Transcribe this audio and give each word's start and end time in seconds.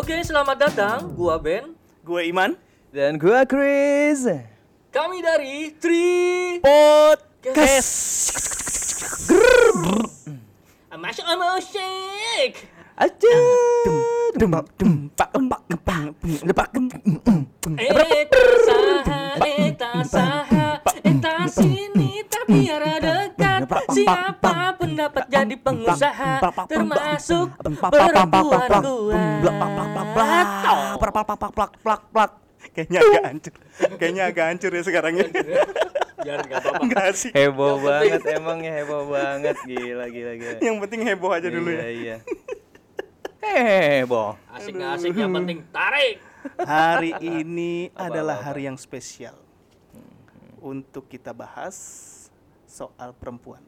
Oke, 0.00 0.16
selamat 0.24 0.56
datang. 0.56 1.12
Gua 1.12 1.36
Ben. 1.36 1.76
Gue 2.00 2.32
Iman. 2.32 2.56
Dan 2.88 3.20
gua 3.20 3.44
Chris. 3.44 4.24
Kami 4.88 5.20
dari 5.20 5.76
Tri 5.76 6.56
Podcast. 6.64 7.92
Masuk 10.96 11.20
sama 11.20 11.60
shake. 11.60 12.64
Aja. 12.96 13.36
Eta 17.76 18.40
saha, 18.64 19.20
eta 19.36 19.92
saha, 20.08 20.68
eta 21.04 21.34
sini 21.44 22.24
tapi 22.24 22.64
biar 22.64 22.88
dekat. 23.70 23.94
Siapa 23.94 24.74
pendapat 24.74 25.24
jadi 25.30 25.54
pengusaha, 25.54 26.32
termasuk 26.66 27.54
perempuan 27.78 28.70
gua. 28.82 29.22
Kayaknya 32.70 32.98
agak 33.00 33.24
hancur. 33.24 33.54
Kayaknya 33.96 34.22
agak 34.28 34.44
hancur 34.52 34.70
ya 34.74 34.82
sekarang 34.84 35.12
ya. 35.16 35.26
Jangan 36.20 36.40
nggak 36.44 36.60
apa-apa. 36.60 36.82
Enggak 36.84 37.08
sih. 37.16 37.30
Heboh 37.32 37.80
banget 37.80 38.20
emangnya 38.28 38.72
heboh 38.84 39.04
banget 39.08 39.56
gila 39.64 40.06
gila 40.12 40.32
gila. 40.36 40.58
Yang 40.60 40.76
penting 40.84 41.00
heboh 41.08 41.30
aja 41.32 41.48
dulu 41.48 41.70
Iya 41.72 41.80
ya. 41.80 41.88
iya. 41.88 42.16
Heboh. 43.40 44.36
Asik 44.52 44.76
nggak 44.76 44.90
asik 45.00 45.16
yang 45.16 45.32
penting 45.32 45.64
tarik. 45.72 46.20
Hari 46.60 47.16
ini 47.20 47.88
Apa, 47.92 48.12
adalah 48.12 48.36
apa, 48.36 48.44
apa? 48.44 48.48
hari 48.52 48.62
yang 48.68 48.76
spesial 48.76 49.36
untuk 50.60 51.08
kita 51.08 51.32
bahas 51.32 51.76
soal 52.68 53.16
perempuan. 53.16 53.64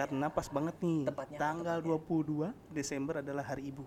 Karena 0.00 0.32
pas 0.32 0.48
banget 0.48 0.76
nih, 0.80 1.04
Tepatnya, 1.12 1.36
tanggal 1.36 1.78
22 1.84 2.56
Desember 2.72 3.20
adalah 3.20 3.44
hari 3.44 3.68
ibu. 3.68 3.84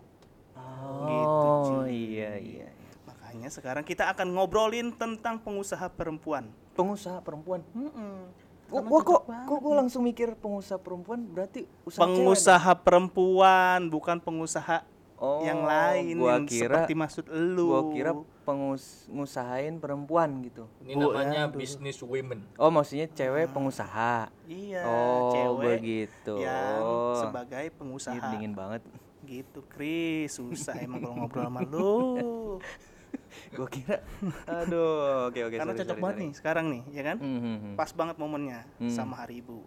Oh 0.53 1.09
Gitu, 1.09 1.47
cuy. 1.73 1.89
iya 1.89 2.37
iya. 2.37 2.69
Makanya 3.09 3.49
sekarang 3.49 3.81
kita 3.81 4.13
akan 4.13 4.29
ngobrolin 4.37 4.93
tentang 4.93 5.41
pengusaha 5.41 5.89
perempuan. 5.89 6.53
Pengusaha 6.77 7.17
perempuan. 7.25 7.65
Karena 7.65 8.29
gua 8.69 9.01
cocok 9.01 9.09
kok 9.09 9.21
banget 9.25 9.47
kok 9.49 9.59
gua 9.65 9.73
langsung 9.81 10.01
mikir 10.05 10.29
pengusaha 10.37 10.77
perempuan 10.77 11.19
berarti 11.29 11.65
usaha 11.85 12.05
cewek 12.05 12.13
pengusaha 12.13 12.71
perempuan 12.77 13.79
bukan 13.89 14.17
pengusaha? 14.21 14.77
Oh, 15.17 15.41
yang 15.41 15.65
lain 15.65 16.13
gua 16.21 16.37
yang 16.37 16.45
kira 16.45 16.85
seperti 16.85 16.93
maksud 16.93 17.25
elu. 17.33 17.65
gua 17.73 17.81
kira 17.89 18.11
pengusahain 18.43 19.75
perempuan 19.77 20.43
gitu. 20.43 20.67
Ini 20.79 20.93
Bu, 20.93 21.09
namanya 21.09 21.47
aduh. 21.47 21.57
business 21.57 21.97
women. 21.99 22.43
Oh 22.55 22.67
maksudnya 22.67 23.07
cewek 23.07 23.49
pengusaha. 23.49 24.27
iya, 24.45 24.83
oh 24.83 25.31
cewek 25.31 25.79
begitu. 25.79 26.35
yang 26.39 26.79
Oh. 26.79 27.15
sebagai 27.17 27.71
pengusaha. 27.73 28.13
Ih, 28.13 28.23
dingin 28.31 28.53
banget. 28.53 28.83
Gitu, 29.23 29.63
Kris. 29.65 30.35
Susah 30.35 30.75
emang 30.77 30.99
kalau 30.99 31.15
ngobrol 31.17 31.43
sama 31.43 31.61
lu. 31.63 32.59
Gua 33.55 33.65
kira 33.65 34.01
aduh, 34.45 35.29
oke 35.29 35.39
oke 35.39 35.55
Karena 35.55 35.71
sorry, 35.71 35.79
cocok 35.79 35.89
sorry, 35.89 36.01
banget 36.01 36.15
sorry. 36.15 36.23
nih 36.23 36.31
sekarang 36.33 36.65
nih, 36.67 36.81
ya 36.91 37.03
kan? 37.03 37.17
Hmm, 37.17 37.39
hmm, 37.39 37.57
hmm. 37.57 37.73
Pas 37.73 37.89
banget 37.89 38.15
momennya 38.17 38.59
Hmm. 38.77 38.89
sama 38.89 39.15
Hari 39.15 39.39
Ibu. 39.39 39.57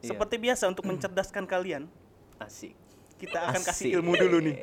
Iya. 0.00 0.08
Seperti 0.12 0.36
biasa 0.36 0.64
untuk 0.66 0.84
mencerdaskan 0.84 1.44
kalian, 1.44 1.88
Asik. 2.38 2.72
Kita 3.18 3.38
akan 3.44 3.60
kasih 3.60 3.84
Asik. 3.90 3.96
ilmu 3.98 4.12
dulu 4.14 4.38
nih. 4.40 4.56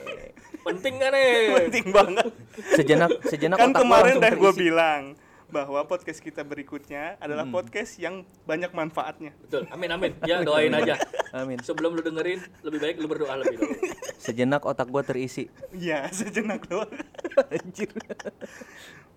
Penting 0.64 0.96
kan 0.98 1.12
nih? 1.12 1.34
Penting 1.62 1.86
banget. 1.92 2.32
Sejenak 2.74 3.10
sejenak 3.24 3.58
kan 3.60 3.72
kemarin 3.72 4.18
udah 4.18 4.34
gue 4.34 4.52
bilang 4.56 5.04
bahwa 5.46 5.78
podcast 5.86 6.20
kita 6.20 6.42
berikutnya 6.42 7.22
adalah 7.22 7.46
Hmm. 7.46 7.54
podcast 7.54 7.96
yang 7.96 8.26
banyak 8.44 8.74
manfaatnya. 8.74 9.32
Betul. 9.40 9.70
Amin 9.70 9.88
amin. 9.88 10.12
Ya 10.26 10.42
doain 10.42 10.74
aja. 10.74 10.98
Amin. 11.32 11.62
Sebelum 11.62 11.94
lu 11.94 12.02
dengerin, 12.02 12.42
lebih 12.60 12.80
baik 12.82 12.96
lu 12.98 13.06
berdoa 13.06 13.38
lebih 13.38 13.62
dulu. 13.62 13.76
Sejenak 14.18 14.66
otak 14.66 14.90
gua 14.90 15.06
terisi. 15.06 15.48
Iya, 15.70 16.10
sejenak 16.18 16.66
doang. 16.66 16.90
Anjir. 17.54 17.94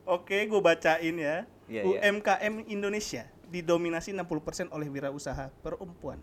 Oke, 0.04 0.44
gue 0.44 0.60
bacain 0.60 1.16
ya. 1.16 1.44
Iya, 1.68 1.80
iya. 1.80 1.82
UMKM 1.84 2.64
Indonesia 2.66 3.28
didominasi 3.48 4.12
60% 4.12 4.68
oleh 4.68 4.88
wirausaha 4.88 5.48
perempuan. 5.60 6.20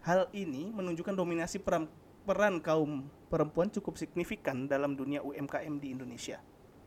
Hal 0.00 0.32
ini 0.32 0.72
menunjukkan 0.72 1.12
dominasi 1.12 1.60
peran, 1.60 1.84
peran 2.28 2.60
kaum 2.60 3.08
perempuan 3.26 3.72
cukup 3.72 3.96
signifikan 3.96 4.68
dalam 4.68 4.92
dunia 4.92 5.24
UMKM 5.24 5.80
di 5.80 5.96
Indonesia. 5.96 6.36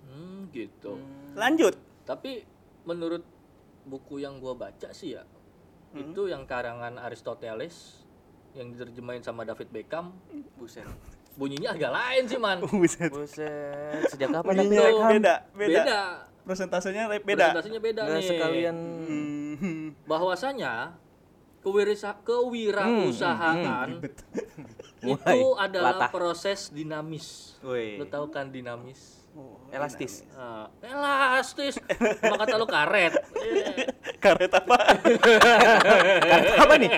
Hmm, 0.05 0.53
gitu. 0.53 1.01
Lanjut. 1.33 1.73
Tapi 2.05 2.45
menurut 2.85 3.25
buku 3.81 4.21
yang 4.21 4.37
gua 4.37 4.53
baca 4.53 4.93
sih 4.93 5.17
ya, 5.17 5.25
itu 5.91 6.29
yang 6.29 6.45
karangan 6.45 7.01
Aristoteles 7.01 8.05
yang 8.53 8.69
diterjemahin 8.69 9.25
sama 9.25 9.41
David 9.41 9.73
Beckham, 9.73 10.13
buset. 10.55 10.85
Bunyinya 11.31 11.71
agak 11.71 11.89
lain 11.89 12.23
sih, 12.27 12.37
Man. 12.37 12.59
Buset. 12.61 13.09
Buset, 13.09 14.05
sejak 14.11 14.29
kapan 14.29 14.61
Beckham? 14.61 15.09
beda, 15.09 15.33
beda. 15.57 15.81
Beda. 15.81 16.01
Persentasenya 16.41 17.05
re- 17.07 17.23
beda. 17.23 17.49
Presentasinya 17.49 17.79
beda 17.79 18.01
Nggak 18.03 18.17
nih. 18.17 18.27
sekalian 18.27 18.77
Hmm. 19.61 19.87
Bahwasanya 20.05 20.97
kewirisa 21.61 22.17
kewirausahaan 22.21 24.01
Mulai 25.01 25.33
itu 25.33 25.47
adalah 25.57 25.97
latah. 25.97 26.09
proses 26.09 26.69
dinamis. 26.69 27.57
Woi. 27.61 27.97
Lu 27.97 28.05
tahu 28.05 28.29
kan 28.29 28.49
dinamis? 28.49 29.17
Oh, 29.31 29.57
Elastis. 29.71 30.27
Ah, 30.35 30.67
elastis. 30.77 31.79
Emang 32.19 32.35
kata 32.37 32.59
lu 32.59 32.67
karet. 32.67 33.15
Karet 34.21 34.51
apa? 34.51 34.77
Karet 36.21 36.53
apa 36.59 36.73
nih? 36.77 36.89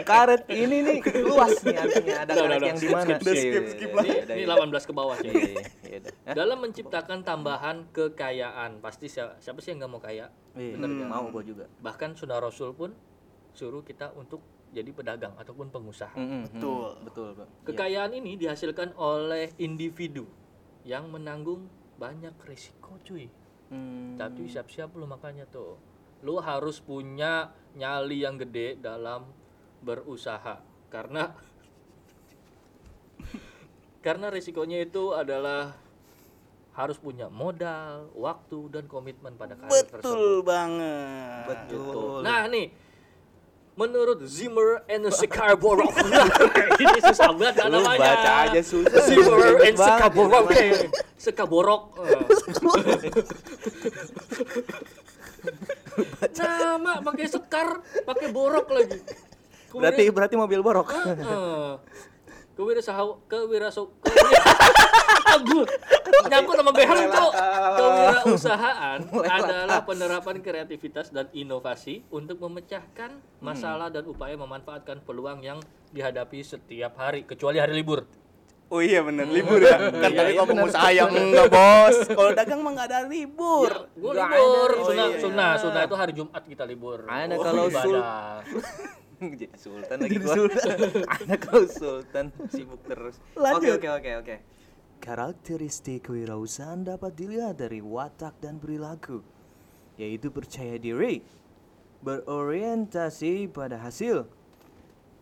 Karet 0.00 0.42
ini 0.48 0.76
nih 0.80 0.98
luas 1.20 1.58
nih 1.60 1.76
artinya 1.76 2.14
ada 2.22 2.32
karet 2.32 2.60
yang 2.62 2.78
di 2.78 2.88
mana? 2.88 3.04
skip, 3.10 3.20
skip, 3.20 3.36
skip, 3.36 3.64
skip 3.68 3.90
lah. 3.92 4.04
ini, 4.06 4.40
ini 4.40 4.44
18 4.46 4.88
ke 4.88 4.92
bawah. 4.94 5.16
Hah? 5.18 6.32
Dalam 6.32 6.58
menciptakan 6.62 7.20
tambahan 7.20 7.90
kekayaan, 7.90 8.78
pasti 8.78 9.10
siapa, 9.10 9.36
siapa 9.36 9.58
sih 9.58 9.74
yang 9.74 9.84
nggak 9.84 9.92
mau 9.92 10.00
kaya? 10.00 10.30
Iya, 10.54 10.78
Bener 10.78 10.88
kan? 10.96 11.08
mau 11.10 11.24
gua 11.28 11.42
juga. 11.42 11.66
Bahkan 11.82 12.14
Sunnah 12.14 12.38
Rasul 12.38 12.72
pun 12.72 12.94
suruh 13.52 13.84
kita 13.84 14.12
untuk 14.16 14.40
jadi 14.72 14.88
pedagang 14.90 15.36
ataupun 15.36 15.68
pengusaha. 15.68 16.16
Mm, 16.16 16.28
mm, 16.28 16.42
Betul. 16.48 16.88
mm, 16.96 17.04
betul. 17.04 17.28
Iya. 17.36 17.46
Kekayaan 17.68 18.12
ini 18.16 18.32
dihasilkan 18.40 18.96
oleh 18.96 19.52
individu 19.60 20.24
yang 20.88 21.12
menanggung 21.12 21.68
banyak 22.00 22.32
risiko 22.48 22.96
cuy. 23.04 23.28
Hmm. 23.68 24.16
Tapi 24.16 24.48
siap-siap 24.48 24.96
lu 24.96 25.04
makanya 25.04 25.44
tuh. 25.46 25.76
Lu 26.24 26.40
harus 26.40 26.80
punya 26.80 27.52
nyali 27.76 28.24
yang 28.24 28.40
gede 28.40 28.80
dalam 28.80 29.28
berusaha 29.82 30.62
karena 30.88 31.34
karena 34.06 34.30
risikonya 34.30 34.78
itu 34.84 35.12
adalah 35.12 35.74
harus 36.72 36.96
punya 36.96 37.28
modal, 37.28 38.08
waktu 38.16 38.72
dan 38.72 38.88
komitmen 38.88 39.36
pada 39.36 39.52
karir 39.60 39.84
tersebut. 39.92 40.00
Betul 40.00 40.40
banget. 40.40 41.56
Gitu. 41.68 42.24
Nah 42.24 42.48
nih, 42.48 42.72
menurut 43.72 44.20
Zimmer 44.28 44.84
and 44.88 45.08
Scarborough, 45.18 45.88
ini 46.82 46.98
susah 47.00 47.32
banget 47.32 47.54
kan 47.64 47.68
Lu 47.72 47.80
namanya. 47.80 48.00
baca 48.00 48.32
aja 48.48 48.60
susah. 48.60 49.02
Zimmer 49.08 49.60
and 49.64 49.76
namanya. 49.76 50.88
Sekaborok. 51.16 51.82
Nama 56.32 56.92
pakai 57.00 57.26
sekar, 57.30 57.68
pakai 58.04 58.28
borok 58.34 58.66
lagi. 58.72 58.98
Berarti 59.72 60.02
berarti 60.12 60.34
mobil 60.36 60.60
borok. 60.60 60.92
Heeh. 60.92 61.70
Kewirausaha 62.52 63.02
kewirausaha 63.32 63.88
Aduh, 65.32 65.64
nyangkut 66.24 66.54
sama 66.54 66.70
behang 66.70 67.08
tuh. 67.08 67.30
Kewirausahaan 67.72 68.98
adalah 69.22 69.80
penerapan 69.82 70.36
kreativitas 70.38 71.08
dan 71.08 71.28
inovasi 71.32 72.04
untuk 72.08 72.38
memecahkan 72.38 73.10
masalah 73.38 73.88
dan 73.88 74.04
upaya 74.04 74.34
memanfaatkan 74.34 75.00
peluang 75.00 75.40
yang 75.40 75.58
dihadapi 75.90 76.40
setiap 76.40 76.96
hari 76.96 77.22
kecuali 77.22 77.56
hari 77.56 77.74
libur. 77.74 78.04
Oh 78.68 78.80
iya 78.80 79.04
bener 79.04 79.28
libur 79.28 79.60
ya. 79.60 79.76
Kan 79.76 80.00
Iya, 80.06 80.16
tadi 80.16 80.30
iya, 80.32 80.38
kalau 80.38 80.48
pengusaha 80.48 80.88
yang 80.90 81.10
enggak 81.12 81.46
bos. 81.46 81.96
Kalau 82.16 82.32
dagang 82.32 82.60
mah 82.62 82.72
enggak 82.72 82.88
ada 82.88 83.00
libur. 83.04 83.68
Ya, 83.68 84.00
gua 84.00 84.12
libur. 84.16 84.70
ada. 84.72 84.80
Sunnah, 84.80 85.04
Oh, 85.04 85.10
iya. 85.10 85.20
sunnah, 85.20 85.50
sunnah 85.58 85.82
itu 85.84 85.92
hari 85.94 86.12
Jumat 86.16 86.42
kita 86.42 86.64
libur. 86.64 86.98
Ada 87.04 87.36
Oh, 87.36 87.42
kalau 87.42 87.64
sul- 87.68 88.00
Jadi 89.22 89.46
sultan 89.54 89.96
lagi 90.00 90.16
gua. 90.18 90.34
Anak 91.06 91.38
kau 91.44 91.62
sultan 91.62 92.24
sibuk 92.48 92.80
terus. 92.82 93.20
Oke 93.36 93.68
oke 93.70 93.88
oke 93.92 94.10
oke. 94.18 94.34
Karakteristik 95.02 96.06
kewirausahaan 96.06 96.86
dapat 96.86 97.18
dilihat 97.18 97.58
dari 97.58 97.82
watak 97.82 98.38
dan 98.38 98.62
perilaku, 98.62 99.18
yaitu 99.98 100.30
percaya 100.30 100.78
diri, 100.78 101.26
berorientasi 102.06 103.50
pada 103.50 103.82
hasil, 103.82 104.30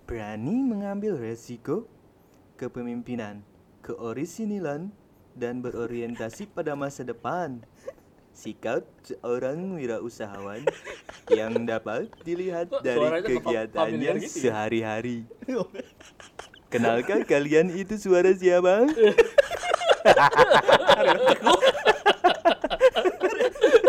berani 0.05 0.61
mengambil 0.69 1.17
resiko, 1.17 1.89
kepemimpinan, 2.61 3.41
keorisinilan, 3.81 4.93
dan 5.33 5.65
berorientasi 5.65 6.53
pada 6.53 6.77
masa 6.77 7.01
depan. 7.01 7.65
Sikap 8.37 8.85
seorang 9.01 9.81
wirausahawan 9.81 10.69
yang 11.33 11.57
dapat 11.65 12.13
dilihat 12.21 12.69
Kok 12.69 12.85
dari 12.85 13.33
kegiatannya 13.33 14.13
gitu 14.21 14.29
ya? 14.29 14.45
sehari-hari. 14.45 15.25
Kenalkah 16.69 17.25
kalian 17.25 17.73
itu 17.73 17.97
suara 17.97 18.29
siapa? 18.37 18.85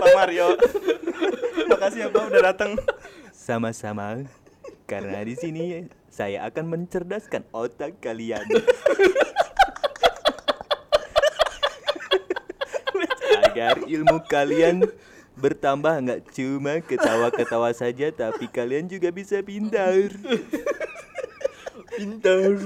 Pak 0.02 0.10
Mario. 0.16 0.48
Makasih 1.70 2.00
ya 2.06 2.08
Pak 2.12 2.24
udah 2.32 2.42
datang. 2.54 2.72
Sama-sama. 3.32 4.26
Karena 4.86 5.24
di 5.24 5.40
sini 5.40 5.88
saya 6.12 6.44
akan 6.52 6.68
mencerdaskan 6.68 7.48
otak 7.56 8.04
kalian. 8.04 8.44
Agar 13.48 13.80
ilmu 13.88 14.20
kalian 14.28 14.84
bertambah 15.40 15.96
nggak 16.04 16.22
cuma 16.36 16.84
ketawa-ketawa 16.84 17.72
saja 17.72 18.12
tapi 18.12 18.52
kalian 18.52 18.92
juga 18.92 19.10
bisa 19.16 19.40
pintar. 19.40 20.12
Pintar. 21.96 22.60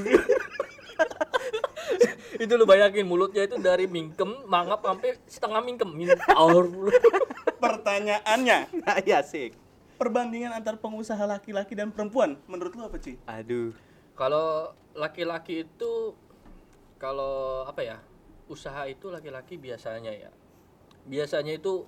Itu 2.37 2.53
lu 2.53 2.63
bayangin 2.63 3.03
mulutnya 3.03 3.43
itu 3.43 3.55
dari 3.57 3.85
mingkem 3.85 4.27
mangap 4.45 4.81
sampai 4.81 5.15
setengah 5.25 5.61
mingkem 5.61 5.89
mintar 5.89 6.19
Pertanyaannya, 7.55 8.57
Nah, 8.77 8.97
ya 9.01 9.21
sih. 9.21 9.55
perbandingan 9.95 10.51
antar 10.51 10.75
pengusaha 10.75 11.23
laki-laki 11.23 11.71
dan 11.71 11.87
perempuan 11.87 12.35
menurut 12.45 12.75
lu 12.75 12.83
apa 12.83 12.97
cuy? 12.97 13.15
Aduh. 13.25 13.71
kalau 14.11 14.71
laki-laki 14.91 15.63
itu 15.63 16.11
kalau 16.95 17.63
apa 17.63 17.79
ya 17.79 17.97
usaha 18.45 18.83
itu 18.85 19.07
laki-laki 19.07 19.55
biasanya 19.55 20.07
ya 20.09 20.31
biasanya 21.05 21.51
itu 21.53 21.87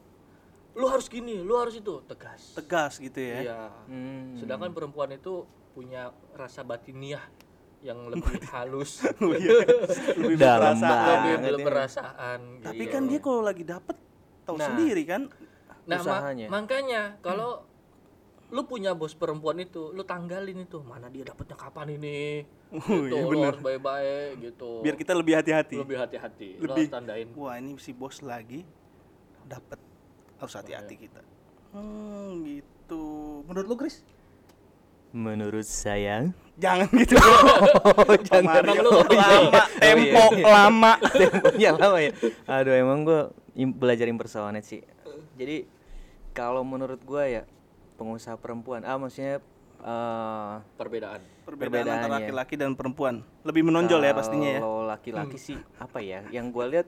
lu 0.74 0.86
harus 0.86 1.08
gini 1.08 1.40
lu 1.40 1.56
harus 1.56 1.76
itu 1.76 2.00
tegas 2.04 2.52
Tegas 2.54 2.96
gitu 2.98 3.16
ya. 3.18 3.38
iya 3.42 3.62
Hmm. 3.88 4.36
sedangkan 4.36 4.72
perempuan 4.72 5.08
itu 5.10 5.44
punya 5.72 6.10
rasa 6.32 6.62
batiniah 6.62 7.24
yang 7.88 8.00
lebih 8.06 8.36
halus 8.54 9.00
Oh 9.24 9.32
iya. 9.32 9.64
Lebih 10.14 10.36
Dalam 10.44 10.76
berperasaan. 10.76 10.84
banget. 10.84 11.18
lebih 11.18 11.34
ini. 11.34 11.48
berperasaan 11.58 12.40
Tapi 12.62 12.78
gitu. 12.82 12.92
kan 12.92 13.02
dia 13.06 13.20
kalau 13.20 13.42
lagi 13.42 13.64
dapet 13.64 13.96
tahu 14.44 14.56
Nah. 14.56 14.68
sendiri 14.68 15.04
kan. 15.04 15.22
nah 15.84 15.98
ma- 15.98 16.20
usahanya. 16.20 16.48
makanya 16.48 17.02
kalau 17.22 17.64
lu 18.48 18.64
punya 18.64 18.92
bos 18.92 19.12
perempuan 19.12 19.56
itu 19.58 19.92
lu 19.92 20.04
tanggalin 20.04 20.62
itu 20.62 20.80
mana 20.82 21.08
dia 21.08 21.24
dapatnya 21.26 21.56
kapan 21.56 21.88
ini 21.94 22.44
Oh, 22.68 22.84
gitu 22.84 23.08
iya 23.10 23.24
bener. 23.26 23.48
harus 23.50 23.62
baik-baik 23.62 24.30
gitu 24.42 24.72
Biar 24.82 24.96
kita 24.96 25.12
lebih 25.12 25.34
hati-hati. 25.34 25.76
lebih 25.78 25.96
hati-hati 25.98 26.50
lu 26.56 26.64
Lebih. 26.66 26.86
tandain 26.90 27.28
Wah 27.34 27.56
ini 27.56 27.76
si 27.78 27.92
bos 27.92 28.20
lagi 28.22 28.68
dapat 29.44 29.80
harus 30.38 30.54
hati-hati 30.54 30.94
Iya. 30.94 31.02
kita. 31.02 31.22
Hmm 31.70 32.44
gitu. 32.44 33.04
Menurut 33.44 33.66
lu 33.66 33.76
Chris? 33.78 34.04
Menurut 35.18 35.66
saya 35.66 36.30
Jangan 36.58 36.90
gitu. 36.94 37.18
jangan. 38.30 38.66
Mario. 38.66 38.66
Emang 38.66 38.78
lu 38.82 38.90
ngerti? 39.02 39.18
lama, 39.18 39.62
tempo 39.78 40.24
iya, 40.34 40.38
iya. 40.38 40.46
lama. 40.46 40.94
temponya 41.22 41.70
lama 41.78 41.98
ya 42.02 42.12
aduh 42.50 42.74
emang 42.74 43.00
gue 43.06 43.22
belajar 43.78 44.06
impersonet 44.10 44.66
sih 44.66 44.82
jadi 45.38 45.66
kalau 46.34 46.66
menurut 46.66 47.02
gue 47.02 47.24
ya 47.30 47.44
pengusaha 47.98 48.38
perempuan 48.38 48.82
ah 48.86 48.98
maksudnya 48.98 49.42
eh, 49.82 50.54
perbedaan 50.78 51.22
Perbedaan 51.48 51.88
antara 51.88 52.20
Perbedaannya. 52.20 52.28
laki-laki 52.28 52.56
dan 52.60 52.76
perempuan 52.76 53.24
lebih 53.48 53.64
menonjol 53.64 54.04
ya 54.04 54.12
pastinya 54.12 54.50
ya. 54.58 54.60
kalau 54.60 54.84
laki-laki 54.84 55.38
sih 55.40 55.58
apa 55.80 56.04
ya 56.04 56.26
yang 56.34 56.52
gue 56.52 56.66
lihat 56.68 56.88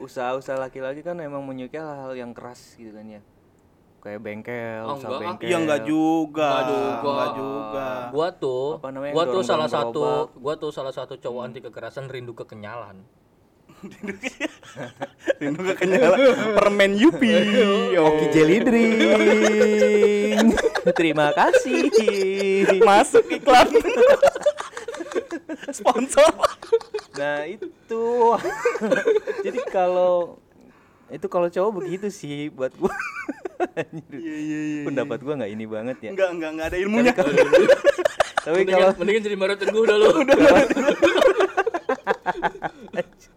usaha-usaha 0.00 0.56
laki-laki 0.56 1.04
kan 1.04 1.14
memang 1.14 1.44
menyukai 1.44 1.78
hal-hal 1.78 2.12
yang 2.16 2.32
keras 2.34 2.74
gitu 2.80 2.90
kan 2.96 3.06
ya 3.06 3.20
kayak 4.02 4.18
bengkel 4.18 4.82
Oh, 4.82 4.98
usaha 4.98 5.06
enggak, 5.06 5.14
ah. 5.14 5.22
bengkel 5.22 5.46
Iya 5.46 5.56
enggak 5.62 5.80
juga. 5.86 6.48
Enggak 6.50 6.66
juga. 6.66 7.06
Enggak 7.06 7.30
juga. 7.38 7.86
gua 8.10 8.28
tuh 8.34 8.66
Apa 8.82 8.88
namanya, 8.90 9.12
gua 9.14 9.24
tuh 9.30 9.42
salah 9.46 9.68
satu 9.70 10.02
gua 10.34 10.54
tuh 10.58 10.70
salah 10.74 10.90
satu 10.92 11.14
cowok 11.14 11.42
anti 11.46 11.62
kekerasan 11.62 12.10
rindu 12.10 12.34
kekenyalan 12.34 13.06
Rindu 15.42 15.62
kekenyalan 15.74 16.18
permen 16.54 16.94
Yupi. 16.98 17.34
Oki 18.06 18.26
Jelly 18.34 18.58
Drink 18.62 20.54
terima 20.98 21.30
kasih 21.30 21.90
Masuk 22.82 23.26
iklan. 23.30 23.70
Sponsor. 25.70 26.30
Nah 27.18 27.46
itu 27.46 28.02
Jadi 29.46 29.58
kalau 29.70 30.38
Itu 31.12 31.28
kalau 31.28 31.46
cowok 31.52 31.82
begitu 31.82 32.06
sih 32.10 32.48
buat 32.50 32.72
gua. 32.78 32.90
Iya 34.12 34.36
iya 34.36 34.60
iya. 34.60 34.84
Pendapat 34.86 35.18
gua 35.22 35.34
nggak 35.38 35.52
ini 35.52 35.66
banget 35.66 35.96
ya 36.02 36.10
Enggak 36.12 36.30
enggak 36.34 36.50
enggak 36.54 36.66
ada 36.72 36.78
ilmunya. 36.78 37.12
Tapi 38.42 38.66
mendingan, 38.66 38.82
kalau 38.82 38.98
mendingan 38.98 39.22
jadi 39.22 39.36
Mario 39.38 39.54
Teguh 39.54 39.86
dah 39.86 39.96
lu 39.96 40.10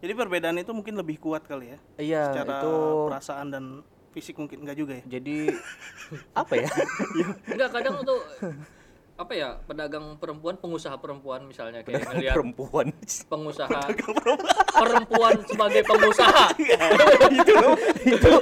Jadi 0.01 0.13
perbedaan 0.17 0.57
itu 0.57 0.73
mungkin 0.73 0.97
lebih 0.97 1.21
kuat 1.21 1.45
kali 1.45 1.69
ya. 1.73 1.77
Iya 2.01 2.23
Secara 2.33 2.61
itu 2.61 2.73
perasaan 3.09 3.47
dan 3.53 3.63
fisik 4.13 4.37
mungkin 4.39 4.61
enggak 4.65 4.77
juga 4.81 4.93
ya. 4.97 5.03
Jadi 5.19 5.49
Apa 6.33 6.53
ya 6.57 6.69
enggak 7.53 7.69
kadang 7.73 8.01
tuh 8.01 8.21
apa 9.15 9.31
ya 9.31 9.55
pedagang 9.63 10.19
perempuan 10.19 10.59
pengusaha 10.59 10.99
perempuan 10.99 11.47
misalnya 11.47 11.79
kayak 11.87 12.03
ngeliat 12.03 12.35
Perempuan. 12.35 12.91
pengusaha 13.31 13.79
perempuan. 14.75 15.33
sebagai 15.47 15.81
pengusaha. 15.87 16.51
Itu 18.11 18.33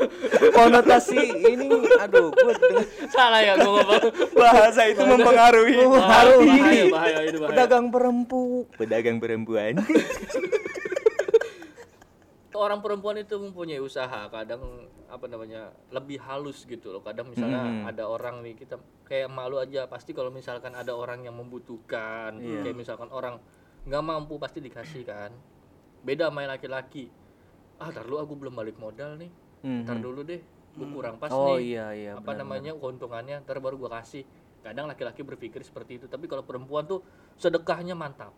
konotasi 0.49 1.21
ini 1.45 1.69
aduh 2.01 2.33
gua 2.33 2.53
denger 2.57 2.85
salah 3.13 3.41
ya 3.45 3.53
gua 3.61 3.85
ngomong. 3.85 4.03
Bahasa 4.33 4.81
itu 4.89 5.01
mempengaruhi. 5.05 5.77
bahaya 5.77 6.35
bahaya 6.41 6.83
bahaya 6.89 7.19
itu 7.29 7.37
bahaya 7.37 7.49
pedagang 7.53 7.85
perempu. 7.93 8.65
Pedagang 8.73 9.17
perempuan 9.21 9.77
orang 12.55 12.79
perempuan 12.79 13.17
itu 13.17 13.35
mempunyai 13.35 13.77
usaha 13.77 14.27
kadang 14.27 14.61
apa 15.07 15.25
namanya 15.25 15.71
lebih 15.89 16.17
halus 16.19 16.63
gitu 16.63 16.89
loh. 16.89 17.01
Kadang 17.01 17.29
misalnya 17.29 17.61
Hmm. 17.61 17.85
ada 17.85 18.03
orang 18.05 18.41
nih 18.41 18.53
kita 18.55 18.77
kayak 19.03 19.29
malu 19.29 19.57
aja 19.57 19.85
pasti 19.85 20.11
kalau 20.11 20.29
misalkan 20.29 20.73
ada 20.73 20.93
orang 20.93 21.21
yang 21.21 21.33
membutuhkan 21.33 22.37
Iya. 22.37 22.61
kayak 22.61 22.77
misalkan 22.77 23.09
orang 23.09 23.37
nggak 23.83 24.03
mampu 24.03 24.37
pasti 24.37 24.59
dikasih 24.59 25.03
kan. 25.03 25.31
Beda 26.01 26.27
main 26.29 26.47
laki-laki. 26.47 27.07
Ah 27.77 27.89
tar 27.89 28.03
dulu 28.03 28.19
aku 28.19 28.33
belum 28.35 28.53
balik 28.53 28.77
modal 28.77 29.15
nih. 29.15 29.31
Mhm. 29.63 29.87
ntar 29.87 29.97
dulu 29.97 30.21
deh 30.21 30.41
gua 30.73 30.87
kurang 30.91 31.15
pas 31.15 31.31
oh 31.31 31.55
nih. 31.55 31.71
iya 31.71 31.85
iya 31.93 32.11
apa 32.17 32.33
namanya 32.33 32.73
keuntungannya 32.73 33.39
ntar 33.41 33.57
baru 33.57 33.77
gua 33.77 34.01
kasih. 34.01 34.27
Kadang 34.59 34.87
laki-laki 34.87 35.23
berpikir 35.23 35.59
seperti 35.61 35.97
itu. 35.97 36.05
Tapi 36.07 36.27
kalau 36.27 36.43
perempuan 36.43 36.83
tuh 36.83 36.99
sedekahnya 37.35 37.93
mantap 37.93 38.31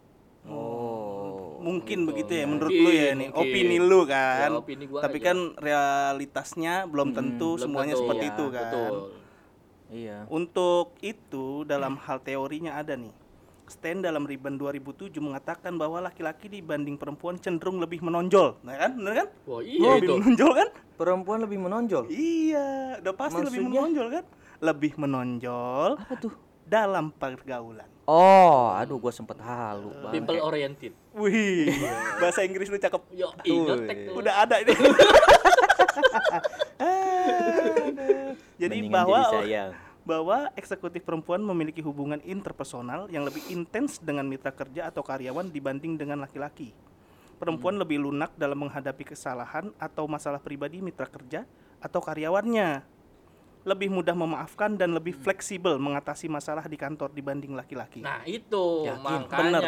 oh 0.47 1.57
Mungkin 1.57 2.05
begitu 2.05 2.29
ya 2.31 2.45
menurut 2.45 2.69
Mungkin, 2.69 2.85
lu 2.85 2.91
ya 2.93 3.09
nih. 3.11 3.27
mungkin. 3.27 3.41
Opini 3.41 3.77
lu 3.81 3.99
kan. 4.05 4.37
Ya, 4.45 4.53
opini 4.53 4.85
gua 4.85 5.01
Tapi 5.01 5.17
aja. 5.17 5.25
kan 5.25 5.37
realitasnya 5.57 6.73
belum 6.85 7.09
tentu 7.11 7.57
Belum 7.57 7.63
semuanya 7.63 7.93
tentu. 7.93 8.01
seperti 8.05 8.23
Iya, 8.23 8.31
itu 8.31 8.45
kan. 8.47 8.61
betul. 8.61 8.95
iya 9.87 10.17
Untuk 10.27 10.85
itu 11.01 11.45
dalam 11.63 11.97
hal 11.97 12.21
teorinya 12.21 12.77
ada 12.77 12.93
nih. 12.93 13.09
Stand 13.65 14.05
dalam 14.05 14.23
Ribbon 14.23 14.61
2007 14.61 15.17
mengatakan 15.17 15.73
bahwa 15.73 15.97
laki-laki 15.99 16.45
dibanding 16.45 17.01
perempuan 17.01 17.33
cenderung 17.35 17.81
lebih 17.81 17.97
menonjol. 17.99 18.61
Nah 18.61 18.77
kan? 18.77 18.93
Bener 18.93 19.13
kan? 19.15 19.27
wah 19.43 19.57
iya 19.59 19.89
lebih 19.97 20.05
itu 20.05 20.13
menonjol 20.15 20.51
kan? 20.53 20.69
perempuan 20.95 21.39
lebih 21.41 21.59
menonjol 21.59 22.03
Iya, 22.07 22.67
udah 23.01 23.13
pasti 23.17 23.41
lebih 23.41 23.49
Maksudnya? 23.59 23.73
menonjol 23.73 24.07
kan? 24.11 24.25
Lebih 24.61 24.91
menonjol 24.95 25.89
apa 25.97 26.13
tuh 26.15 26.33
dalam 26.63 27.09
pergaulan. 27.09 27.89
Oh 28.05 28.73
aduh 28.73 28.97
gua 29.01 29.11
sempet 29.13 29.37
halu 29.41 29.89
banget 30.01 30.13
people 30.21 30.39
oriented 30.41 30.93
Wih, 31.15 31.71
bahasa 32.19 32.43
Inggris 32.43 32.67
lu 32.67 32.75
cakep. 32.75 32.99
yo 33.15 33.31
ingetek 33.47 34.11
tuh 34.11 34.19
Udah 34.19 34.43
ada 34.43 34.59
ini. 34.59 34.75
Jadi 38.59 38.77
Mendingan 38.83 38.99
bahwa 38.99 39.19
jadi 39.31 39.71
bahwa 40.05 40.53
eksekutif 40.53 41.01
perempuan 41.01 41.41
memiliki 41.41 41.81
hubungan 41.81 42.21
interpersonal 42.21 43.09
yang 43.09 43.25
lebih 43.25 43.41
intens 43.49 43.97
dengan 43.97 44.29
mitra 44.29 44.53
kerja 44.53 44.85
atau 44.93 45.01
karyawan 45.01 45.49
dibanding 45.49 45.97
dengan 45.97 46.21
laki-laki. 46.21 46.71
Perempuan 47.41 47.75
lebih 47.75 47.99
lunak 47.99 48.31
dalam 48.37 48.63
menghadapi 48.63 49.11
kesalahan 49.11 49.73
atau 49.81 50.05
masalah 50.05 50.39
pribadi 50.39 50.79
mitra 50.79 51.09
kerja 51.09 51.43
atau 51.81 51.99
karyawannya. 51.99 52.94
Lebih 53.65 53.89
mudah 53.89 54.13
memaafkan 54.13 54.77
dan 54.77 54.93
lebih 54.93 55.17
fleksibel 55.17 55.81
mengatasi 55.81 56.29
masalah 56.29 56.69
di 56.69 56.77
kantor 56.77 57.09
dibanding 57.09 57.57
laki-laki. 57.57 57.99
nah 57.99 58.21
itu 58.23 58.85
Yakin, 58.85 59.01
makanya 59.01 59.41
bener, 59.41 59.63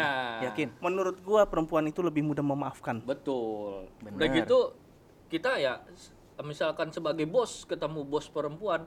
yakin 0.46 0.68
Menurut 0.78 1.18
gua 1.26 1.50
perempuan 1.50 1.82
itu 1.84 1.98
lebih 1.98 2.22
mudah 2.22 2.46
memaafkan. 2.46 3.02
betul 3.02 3.90
udah 4.00 4.14
Bener. 4.14 4.38
gitu 4.38 4.58
kita 5.26 5.58
ya 5.58 5.82
misalkan 6.40 6.94
sebagai 6.94 7.26
bos 7.26 7.66
ketemu 7.66 8.06
bos 8.06 8.30
perempuan 8.30 8.86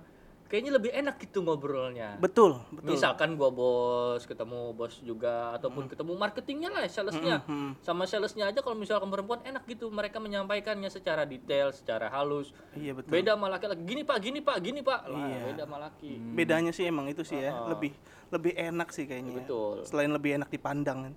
kayaknya 0.52 0.76
lebih 0.76 0.92
enak 0.92 1.16
gitu 1.18 1.40
ngobrolnya 1.40 2.20
Betul, 2.20 2.60
betul. 2.70 2.92
misalkan 2.92 3.34
gua 3.34 3.48
bos 3.50 4.22
ketemu 4.22 4.76
bos 4.76 5.00
juga 5.00 5.56
ataupun 5.56 5.88
ketemu 5.88 6.12
marketingnya 6.14 6.68
lah 6.70 6.84
salesnya 6.86 7.40
Hmm, 7.48 7.80
sama 7.80 8.04
salesnya 8.04 8.46
aja 8.46 8.60
kalau 8.60 8.76
misalkan 8.76 9.08
perempuan 9.08 9.40
enak 9.42 9.64
gitu 9.66 9.88
mereka 9.88 10.20
menyampaikannya 10.20 10.92
secara 10.92 11.24
detail 11.24 11.72
secara 11.72 12.12
halus 12.12 12.52
Iya 12.76 12.92
betul. 12.92 13.16
beda 13.16 13.34
sama 13.34 13.48
laki-laki 13.48 13.82
gini 13.82 14.04
pak 14.04 14.18
gini 14.20 14.40
pak 14.40 14.58
gini 14.60 14.80
pak 14.82 15.08
Lah, 15.08 15.24
Iya. 15.24 15.40
beda 15.48 15.64
sama 15.64 15.78
laki 15.80 16.12
Bedanya 16.36 16.72
sih 16.72 16.84
emang 16.84 17.08
itu 17.08 17.24
sih 17.24 17.40
ya, 17.40 17.56
Oh. 17.56 17.72
lebih 17.72 17.96
lebih 18.30 18.54
enak 18.54 18.90
sih 18.90 19.04
kayaknya. 19.04 19.32
ya. 19.34 19.38
Betul. 19.44 19.76
Selain 19.84 20.08
lebih 20.08 20.36
enak 20.36 20.48
dipandang 20.48 21.00
kan. 21.08 21.14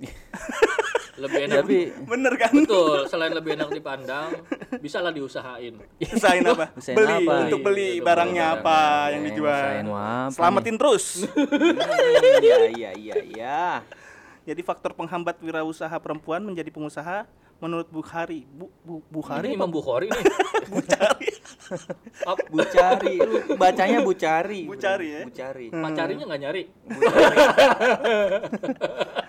lebih 1.22 1.40
enak. 1.44 1.56
Tapi 1.62 1.78
bener 2.02 2.32
kan? 2.34 2.52
Betul 2.56 3.04
selain 3.06 3.30
lebih 3.30 3.54
enak 3.54 3.68
dipandang 3.70 4.30
bisa 4.78 4.98
lah 4.98 5.12
diusahain. 5.12 5.76
Usahain 6.00 6.42
apa? 6.42 6.72
Usahain 6.78 6.96
beli 6.96 7.16
apa? 7.22 7.34
untuk 7.46 7.60
beli 7.62 7.88
Untuk 7.94 8.06
barangnya 8.06 8.46
beli 8.48 8.56
apa 8.56 8.78
barangnya. 8.80 9.12
yang 9.12 9.22
Eh, 9.22 9.26
dijual? 9.28 9.62
apa? 9.84 10.30
Selamatin 10.30 10.76
terus. 10.76 11.04
Iya 12.42 12.58
iya 12.68 12.90
iya 12.92 13.16
iya. 13.22 13.62
jadi 14.42 14.58
faktor 14.60 14.90
penghambat 14.92 15.38
wirausaha 15.38 15.94
perempuan 15.96 16.42
menjadi 16.42 16.66
pengusaha 16.68 17.22
menurut 17.62 17.86
Bukhari 17.88 18.42
Bu, 18.44 18.66
Bu, 18.82 18.94
Bukhari 19.06 19.46
ini 19.46 19.54
Imam 19.54 19.70
Bukhari 19.70 20.10
nih 20.10 20.24
Bukhari 20.74 21.30
Ap- 22.26 22.48
Bucari, 22.50 23.16
lu 23.16 23.56
bacanya 23.56 24.02
Bucari. 24.02 24.66
Bucari 24.66 25.06
ya? 25.08 25.22
Bucari. 25.24 25.66
pacarinya 25.70 26.24
nggak 26.26 26.40
nyari 26.42 26.62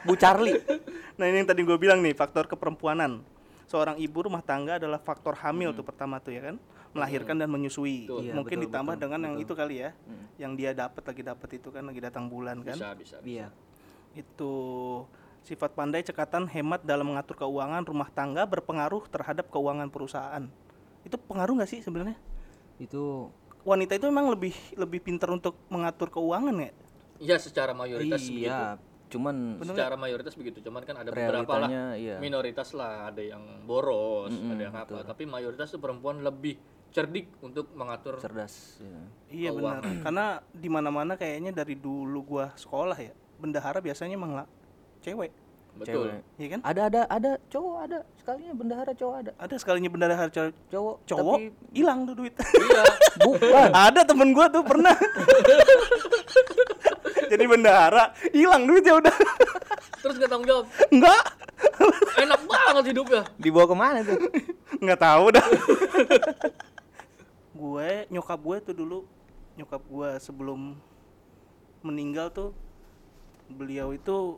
Bucarli. 0.03 0.53
Nah 1.13 1.29
ini 1.29 1.37
yang 1.39 1.47
tadi 1.47 1.61
gue 1.61 1.77
bilang 1.77 2.01
nih 2.01 2.11
faktor 2.11 2.49
keperempuanan. 2.49 3.21
Seorang 3.69 4.01
ibu 4.01 4.17
rumah 4.19 4.41
tangga 4.41 4.81
adalah 4.81 4.97
faktor 4.97 5.37
hamil 5.37 5.69
tuh 5.71 5.85
pertama 5.85 6.17
tuh 6.17 6.33
ya 6.33 6.41
kan, 6.41 6.55
melahirkan 6.89 7.37
dan 7.37 7.47
menyusui. 7.47 8.09
Betul. 8.09 8.19
Iya, 8.25 8.33
Mungkin 8.33 8.57
betul, 8.57 8.65
ditambah 8.67 8.93
betul, 8.93 9.03
dengan 9.05 9.19
yang 9.21 9.35
betul. 9.37 9.45
itu 9.45 9.53
kali 9.53 9.75
ya, 9.77 9.89
yang 10.35 10.53
dia 10.57 10.73
dapat 10.73 11.03
lagi 11.05 11.21
dapat 11.21 11.49
itu 11.53 11.69
kan 11.69 11.83
lagi 11.85 12.01
datang 12.01 12.25
bulan 12.27 12.65
kan. 12.65 12.73
bisa 12.73 12.89
bisa 12.97 13.17
Iya. 13.21 13.53
Itu 14.17 14.53
sifat 15.43 15.75
pandai 15.75 16.01
cekatan 16.03 16.47
hemat 16.47 16.83
dalam 16.88 17.12
mengatur 17.12 17.35
keuangan 17.35 17.83
rumah 17.83 18.07
tangga 18.12 18.47
berpengaruh 18.47 19.07
terhadap 19.12 19.51
keuangan 19.51 19.91
perusahaan. 19.91 20.47
Itu 21.03 21.19
pengaruh 21.19 21.59
nggak 21.59 21.69
sih 21.69 21.79
sebenarnya? 21.83 22.15
Itu 22.79 23.31
Wanita 23.63 23.95
itu 23.95 24.12
memang 24.12 24.27
lebih 24.27 24.51
lebih 24.75 25.00
pintar 25.00 25.31
untuk 25.31 25.55
mengatur 25.71 26.12
keuangan 26.12 26.51
ya? 26.59 26.71
iya 27.23 27.38
secara 27.39 27.71
mayoritas 27.71 28.21
begitu 28.27 28.51
iya, 28.51 28.75
cuman 29.07 29.35
secara 29.62 29.95
mayoritas 29.95 30.33
begitu 30.35 30.59
cuman 30.65 30.81
kan 30.83 30.95
ada 31.00 31.09
beberapa 31.13 31.53
lah 31.55 31.69
iya. 31.95 32.17
minoritas 32.19 32.73
lah 32.75 33.13
ada 33.13 33.21
yang 33.23 33.63
boros 33.63 34.33
ada 34.33 34.62
yang 34.62 34.75
apa 34.75 35.07
tapi 35.07 35.23
mayoritas 35.23 35.71
tuh 35.71 35.79
perempuan 35.79 36.19
lebih 36.19 36.59
cerdik 36.93 37.25
untuk 37.41 37.73
mengatur 37.73 38.21
cerdas. 38.21 38.77
iya. 38.77 39.01
Iya 39.33 39.50
benar. 39.50 39.81
Karena 39.81 40.38
di 40.53 40.69
mana-mana 40.69 41.17
kayaknya 41.17 41.50
dari 41.50 41.73
dulu 41.73 42.21
gua 42.21 42.53
sekolah 42.53 42.93
ya, 43.01 43.09
bendahara 43.41 43.81
biasanya 43.81 44.13
cewek, 45.03 45.31
betul 45.75 46.07
Cewek. 46.07 46.22
iya 46.38 46.48
kan? 46.50 46.60
Ada 46.63 46.81
ada 46.88 47.01
ada 47.07 47.31
cowok 47.48 47.75
ada 47.83 48.00
sekalinya 48.15 48.53
bendahara 48.55 48.91
cowok 48.93 49.15
ada. 49.19 49.31
Ada 49.36 49.55
sekalinya 49.60 49.89
bendahara 49.91 50.27
cowok, 50.27 50.51
Cowok 50.72 50.95
cowok 51.03 51.36
tapi 51.36 51.45
hilang 51.72 52.00
tuh 52.07 52.15
duit. 52.15 52.33
iya 52.39 52.83
bukan. 53.27 53.69
Ada 53.69 54.01
temen 54.03 54.29
gua 54.31 54.45
tuh 54.48 54.63
pernah. 54.63 54.95
Jadi 57.31 57.43
bendahara 57.43 58.13
hilang 58.29 58.63
duitnya 58.63 58.93
udah. 58.95 59.15
terus 60.03 60.19
nggak 60.19 60.27
tanggung 60.27 60.45
jawab 60.45 60.65
Enggak. 60.91 61.24
enak 62.19 62.41
banget 62.43 62.83
hidupnya 62.91 63.24
Dibawa 63.39 63.65
ke 63.65 63.74
mana 63.74 64.00
tuh? 64.03 64.19
Nggak 64.83 65.00
tahu 65.00 65.25
dah. 65.31 65.48
gue 67.63 67.89
nyokap 68.12 68.36
gue 68.36 68.57
tuh 68.62 68.75
dulu 68.75 69.00
nyokap 69.55 69.79
gue 69.79 70.10
sebelum 70.19 70.75
meninggal 71.79 72.27
tuh 72.29 72.51
beliau 73.48 73.93
itu 73.93 74.38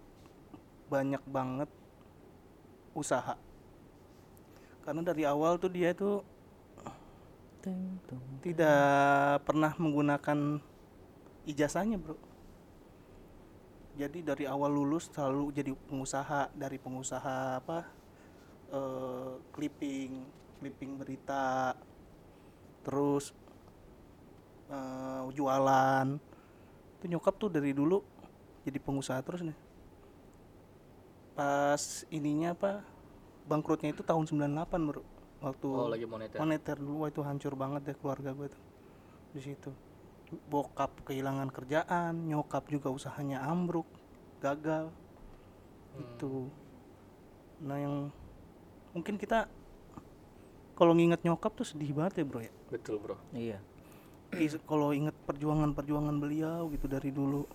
banyak 0.87 1.23
banget 1.25 1.69
usaha. 2.95 3.35
Karena 4.85 5.01
dari 5.01 5.25
awal 5.25 5.57
tuh 5.57 5.71
dia 5.73 5.91
tuh 5.91 6.21
tidak 8.45 9.41
pernah 9.41 9.73
menggunakan 9.81 10.61
ijazahnya 11.49 11.97
bro. 11.97 12.13
Jadi 13.97 14.21
dari 14.21 14.45
awal 14.45 14.69
lulus 14.69 15.09
selalu 15.09 15.49
jadi 15.55 15.71
pengusaha 15.73 16.53
dari 16.53 16.77
pengusaha 16.77 17.63
apa 17.63 17.89
eh, 18.69 19.33
clipping 19.49 20.11
clipping 20.61 20.91
berita 21.01 21.73
terus 22.85 23.33
eh, 24.69 25.25
jualan. 25.33 26.21
Itu 27.01 27.05
nyokap 27.09 27.33
tuh 27.41 27.49
dari 27.49 27.73
dulu 27.73 27.97
jadi 28.61 28.77
pengusaha 28.77 29.25
terus 29.25 29.41
nih 29.41 29.64
pas 31.35 32.07
ininya 32.09 32.55
apa 32.55 32.79
bangkrutnya 33.45 33.91
itu 33.91 34.01
tahun 34.01 34.25
98 34.25 34.87
bro. 34.87 35.03
Waktu 35.43 35.67
oh 35.67 35.91
lagi 35.91 36.07
moneter. 36.07 36.39
moneter 36.39 36.79
dulu. 36.79 37.05
Wah 37.05 37.09
itu 37.11 37.21
hancur 37.21 37.53
banget 37.53 37.91
deh 37.91 37.97
keluarga 37.99 38.31
gue 38.31 38.47
tuh 38.49 38.63
di 39.35 39.41
situ. 39.43 39.69
Bokap 40.49 41.05
kehilangan 41.05 41.53
kerjaan 41.53 42.25
nyokap 42.25 42.65
juga 42.71 42.89
usahanya 42.89 43.43
ambruk 43.45 43.85
gagal. 44.41 44.89
Itu 45.99 46.49
nah 47.61 47.79
yang 47.79 48.09
mungkin 48.91 49.15
kita 49.15 49.47
kalau 50.75 50.91
nginget 50.91 51.23
nyokap 51.23 51.55
tuh 51.55 51.67
sedih 51.67 51.91
banget 51.93 52.23
ya 52.23 52.25
bro 52.25 52.39
ya? 52.41 52.53
Betul 52.71 52.95
bro. 52.97 53.19
Iya. 53.35 53.59
Kalau 54.65 54.91
inget 54.91 55.15
perjuangan-perjuangan 55.27 56.15
beliau 56.17 56.67
gitu 56.73 56.89
dari 56.89 57.11
dulu. 57.13 57.45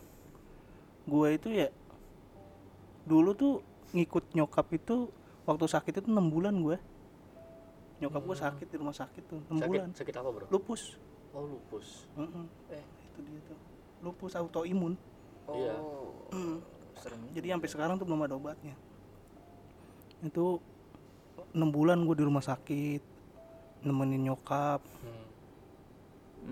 Gue 1.09 1.35
itu 1.35 1.49
ya 1.51 1.69
dulu 3.09 3.35
tuh 3.35 3.55
ngikut 3.91 4.25
nyokap 4.37 4.67
itu 4.75 5.11
waktu 5.45 5.67
sakit 5.67 5.93
itu 6.03 6.09
enam 6.11 6.31
bulan 6.31 6.55
gue 6.63 6.79
nyokap 8.01 8.23
gue 8.25 8.37
sakit 8.37 8.67
di 8.73 8.77
rumah 8.81 8.97
sakit 8.97 9.23
tuh 9.29 9.41
enam 9.53 9.69
bulan. 9.69 9.93
sakit 9.93 10.15
apa 10.17 10.29
bro? 10.33 10.47
Lupus. 10.49 10.97
Oh 11.37 11.45
lupus. 11.45 12.09
Mm-mm. 12.17 12.49
eh. 12.73 12.85
Itu 13.13 13.21
dia 13.29 13.41
tuh. 13.45 13.59
Lupus 14.01 14.33
autoimun. 14.35 14.97
Iya. 15.51 15.77
Mm. 16.33 16.59
jadi 17.37 17.47
sampai 17.57 17.69
sekarang 17.69 17.95
tuh 18.01 18.09
belum 18.09 18.25
ada 18.25 18.41
obatnya. 18.41 18.73
Itu 20.25 20.65
enam 21.53 21.69
bulan 21.69 22.01
gue 22.09 22.17
di 22.17 22.25
rumah 22.25 22.45
sakit 22.45 23.03
nemenin 23.85 24.33
nyokap. 24.33 24.81
Hmm. 24.81 25.29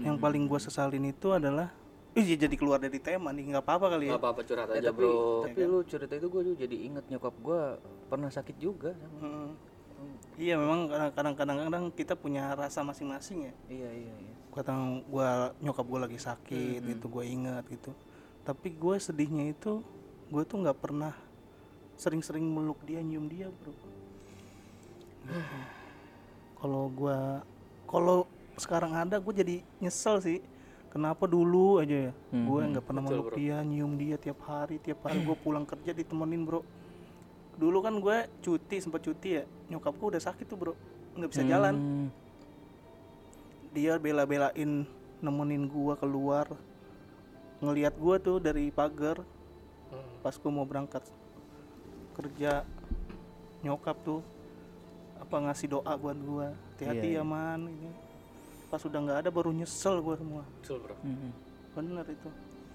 yang 0.04 0.21
paling 0.21 0.45
gue 0.45 0.61
sesalin 0.61 1.00
itu 1.09 1.33
adalah 1.33 1.73
Ih, 2.19 2.27
ya 2.27 2.37
jadi 2.41 2.55
keluar 2.55 2.77
dari 2.77 2.99
tema 2.99 3.31
nih 3.31 3.45
nggak 3.49 3.63
apa-apa 3.63 3.87
kali 3.89 4.05
ya 4.05 4.13
nggak 4.13 4.21
apa-apa 4.21 4.41
curhat 4.43 4.69
Eh, 4.69 4.77
aja 4.77 4.91
tapi 4.91 4.99
bro 4.99 5.15
tapi 5.45 5.61
lu 5.63 5.79
cerita 5.83 6.13
itu 6.13 6.27
gue 6.27 6.43
jadi 6.59 6.77
inget 6.83 7.05
nyokap 7.07 7.35
gue 7.39 7.61
pernah 8.09 8.27
sakit 8.29 8.57
juga 8.57 8.91
sama. 8.93 9.19
Mm. 9.21 9.51
iya 10.37 10.55
memang 10.55 10.81
kadang- 11.13 11.35
kadang-kadang 11.35 11.85
kita 11.91 12.15
punya 12.15 12.51
rasa 12.53 12.83
masing-masing 12.83 13.39
ya 13.45 13.55
Iya 13.69 13.91
iya 13.93 14.15
iya. 14.17 14.35
kadang 14.51 14.83
gua 15.05 15.29
nyokap 15.57 15.83
gue 15.85 16.01
lagi 16.01 16.19
sakit 16.19 16.81
gitu 16.85 17.07
gue 17.09 17.25
ingat 17.25 17.63
gitu 17.67 17.95
tapi 18.43 18.69
gue 18.69 18.95
sedihnya 18.97 19.53
itu 19.53 19.83
gue 20.29 20.43
tuh 20.43 20.59
nggak 20.59 20.75
pernah 20.77 21.15
sering-sering 21.95 22.43
meluk 22.45 22.79
dia 22.83 22.99
nyium 22.99 23.27
dia 23.27 23.47
bro 23.49 23.71
Gitu. 23.71 23.85
kalau 26.59 26.89
gua 26.89 27.43
kalau 27.85 28.19
sekarang 28.55 28.91
ada 28.93 29.17
gue 29.17 29.31
jadi 29.33 29.57
nyesel 29.79 30.19
sih 30.19 30.39
kenapa 30.88 31.28
dulu 31.28 31.80
aja 31.80 32.11
ya? 32.11 32.12
Gue 32.33 32.61
nggak 32.64 32.85
pernah 32.85 33.02
Betul, 33.04 33.14
meluk 33.16 33.26
bro. 33.33 33.37
dia 33.37 33.57
nyium 33.61 33.92
dia 34.00 34.16
tiap 34.16 34.40
hari 34.49 34.76
tiap 34.80 35.04
hari 35.04 35.21
gue 35.23 35.37
pulang 35.45 35.64
kerja 35.68 35.92
ditemenin 35.92 36.42
bro. 36.45 36.61
Dulu 37.59 37.78
kan 37.83 37.95
gue 38.00 38.16
cuti 38.40 38.76
sempat 38.80 39.02
cuti 39.04 39.42
ya 39.42 39.45
nyokap 39.68 39.95
gue 39.97 40.09
udah 40.16 40.23
sakit 40.23 40.47
tuh 40.49 40.59
bro. 40.59 40.75
Nggak 41.18 41.30
bisa 41.35 41.42
jalan. 41.45 41.75
Hmm. 41.76 42.09
dia 43.68 44.00
bela-belain 44.00 44.88
nemenin 45.21 45.68
gua 45.68 45.92
keluar. 45.95 46.49
Ngelihat 47.61 47.95
gua 48.00 48.16
tuh 48.16 48.40
dari 48.40 48.73
pagar. 48.73 49.21
Hmm. 49.88 50.21
pas 50.25 50.35
gua 50.37 50.52
mau 50.52 50.64
berangkat 50.68 51.00
kerja 52.16 52.61
nyokap 53.64 53.97
tuh 54.04 54.21
apa 55.21 55.37
ngasih 55.49 55.68
doa 55.76 55.92
buat 56.00 56.16
gua. 56.16 56.49
Hati-hati 56.75 57.12
Iya, 57.12 57.21
ya 57.21 57.28
man 57.28 57.68
ini 57.68 58.08
pas 58.69 58.81
udah 58.81 59.01
nggak 59.01 59.19
ada 59.25 59.31
baru 59.31 59.51
nyesel 59.51 60.01
gua 60.01 60.17
semua. 60.17 60.43
Betul 60.61 60.79
bro. 60.81 60.97
Hmm. 61.01 61.33
bener 61.73 62.07
itu. 62.07 62.29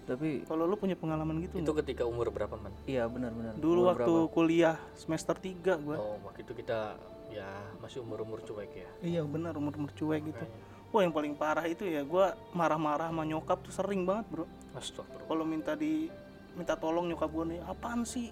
Tapi 0.03 0.43
kalau 0.43 0.67
lu 0.67 0.75
punya 0.75 0.95
pengalaman 0.95 1.39
gitu 1.39 1.59
itu 1.59 1.73
ketika 1.79 2.03
umur 2.03 2.27
berapa 2.27 2.55
man? 2.55 2.71
Iya 2.83 3.07
benar-benar. 3.07 3.55
dulu 3.55 3.87
Umur 3.87 3.91
waktu 3.95 4.13
berapa? 4.13 4.33
kuliah 4.33 4.75
semester 4.95 5.35
3 5.35 5.79
gua. 5.79 5.95
Oh 5.95 6.17
waktu 6.23 6.43
itu 6.43 6.53
kita 6.53 6.99
ya 7.29 7.47
masih 7.79 8.03
umur 8.03 8.21
umur 8.21 8.39
cuek 8.41 8.71
ya? 8.73 8.89
Iya 8.99 9.21
benar 9.23 9.55
umur 9.55 9.71
umur 9.75 9.91
cuek 9.91 10.27
gitu. 10.27 10.43
Wah 10.91 11.01
yang 11.01 11.11
paling 11.11 11.33
parah 11.33 11.65
itu 11.65 11.83
ya 11.83 12.03
gua 12.03 12.35
marah-marah 12.51 13.09
sama 13.09 13.23
nyokap 13.23 13.63
tuh 13.63 13.71
sering 13.71 14.03
banget 14.03 14.25
bro. 14.29 14.45
Astagfirullah. 14.73 15.25
Kalau 15.25 15.43
minta 15.43 15.71
di 15.73 16.11
minta 16.53 16.75
tolong 16.75 17.07
nyokap 17.07 17.29
gue 17.29 17.45
nih 17.49 17.59
apaan 17.63 18.03
sih? 18.03 18.29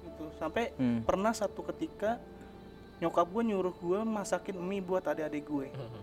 Gitu. 0.00 0.24
Sampai 0.36 0.70
Hmm. 0.76 1.02
pernah 1.02 1.32
satu 1.32 1.66
ketika 1.66 2.20
nyokap 2.98 3.26
gue 3.26 3.42
nyuruh 3.42 3.74
gue 3.74 3.98
masakin 4.00 4.54
mie 4.54 4.78
buat 4.78 5.02
adik-adik 5.02 5.44
gue. 5.44 5.66
Hmm. 5.72 6.02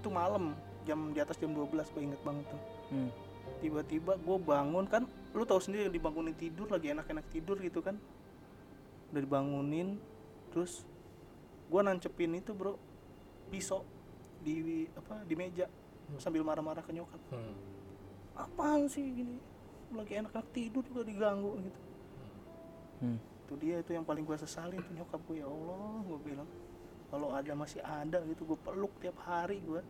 Itu 0.00 0.08
malam 0.08 0.56
jam 0.88 1.12
di 1.12 1.20
atas 1.20 1.36
jam 1.36 1.52
12 1.52 1.92
gue 1.92 2.02
inget 2.02 2.20
banget 2.24 2.48
tuh. 2.48 2.62
Hmm. 2.90 3.10
tiba-tiba 3.60 4.16
gue 4.16 4.36
bangun 4.40 4.88
kan 4.88 5.04
lu 5.36 5.44
tahu 5.44 5.60
sendiri 5.60 5.92
dibangunin 5.92 6.32
tidur 6.32 6.64
lagi 6.72 6.96
enak-enak 6.96 7.28
tidur 7.28 7.60
gitu 7.60 7.84
kan. 7.84 8.00
Udah 9.12 9.20
dibangunin 9.20 10.00
terus 10.48 10.88
gue 11.68 11.80
nancepin 11.84 12.40
itu 12.40 12.56
bro 12.56 12.80
pisau 13.52 13.84
di 14.40 14.88
apa 14.96 15.20
di 15.28 15.36
meja 15.36 15.68
sambil 16.16 16.40
marah-marah 16.40 16.80
ke 16.80 16.90
nyokap. 16.96 17.20
Hmm. 17.28 17.54
apaan 18.34 18.88
sih 18.88 19.04
gini? 19.04 19.36
Lagi 19.92 20.16
enak-enak 20.24 20.48
tidur 20.56 20.82
juga 20.88 21.04
diganggu 21.04 21.60
gitu. 21.60 21.80
Hmm. 23.00 23.16
itu 23.16 23.54
dia 23.56 23.80
itu 23.80 23.96
yang 23.96 24.04
paling 24.04 24.24
gue 24.28 24.36
sesalin 24.36 24.80
tuh 24.84 24.92
nyokap 24.92 25.20
gue 25.24 25.40
ya 25.40 25.48
Allah 25.48 25.96
gue 26.04 26.18
bilang 26.20 26.48
kalau 27.10 27.34
ada 27.34 27.52
masih 27.58 27.82
ada 27.82 28.22
gitu 28.30 28.46
gue 28.46 28.58
peluk 28.62 28.94
tiap 29.02 29.18
hari 29.26 29.58
gue 29.60 29.82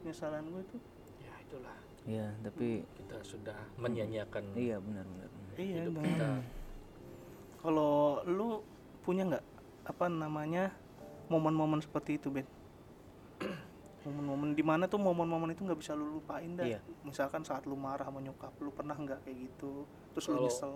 penyesalan 0.00 0.48
gue 0.48 0.62
itu. 0.64 0.78
Ya 1.20 1.34
itulah. 1.40 1.76
Iya, 2.04 2.26
tapi 2.44 2.84
kita 2.96 3.16
sudah 3.24 3.56
menyanyiakan 3.80 4.52
iya 4.56 4.76
benar 4.76 5.04
benar. 5.08 5.28
benar. 5.28 5.54
iya 5.56 5.80
hidup 5.84 5.96
kita. 6.00 6.28
Kalau 7.64 8.20
lu 8.28 8.60
punya 9.00 9.24
nggak 9.28 9.44
apa 9.84 10.04
namanya 10.08 10.72
momen-momen 11.32 11.80
seperti 11.80 12.16
itu 12.20 12.28
Ben? 12.32 12.48
Momen-momen 14.04 14.52
di 14.52 14.60
mana 14.60 14.84
tuh 14.84 15.00
momen-momen 15.00 15.56
itu 15.56 15.64
nggak 15.64 15.80
bisa 15.80 15.96
lu 15.96 16.20
lupain 16.20 16.52
dah. 16.56 16.64
Iya. 16.68 16.80
misalkan 17.04 17.40
saat 17.40 17.64
lu 17.64 17.72
marah 17.76 18.04
sama 18.04 18.20
nyokap 18.20 18.52
lu 18.60 18.68
pernah 18.68 18.96
nggak 18.96 19.24
kayak 19.24 19.48
gitu? 19.48 19.88
Terus 20.12 20.24
lu 20.28 20.32
Kalau- 20.36 20.44
nyesel? 20.44 20.74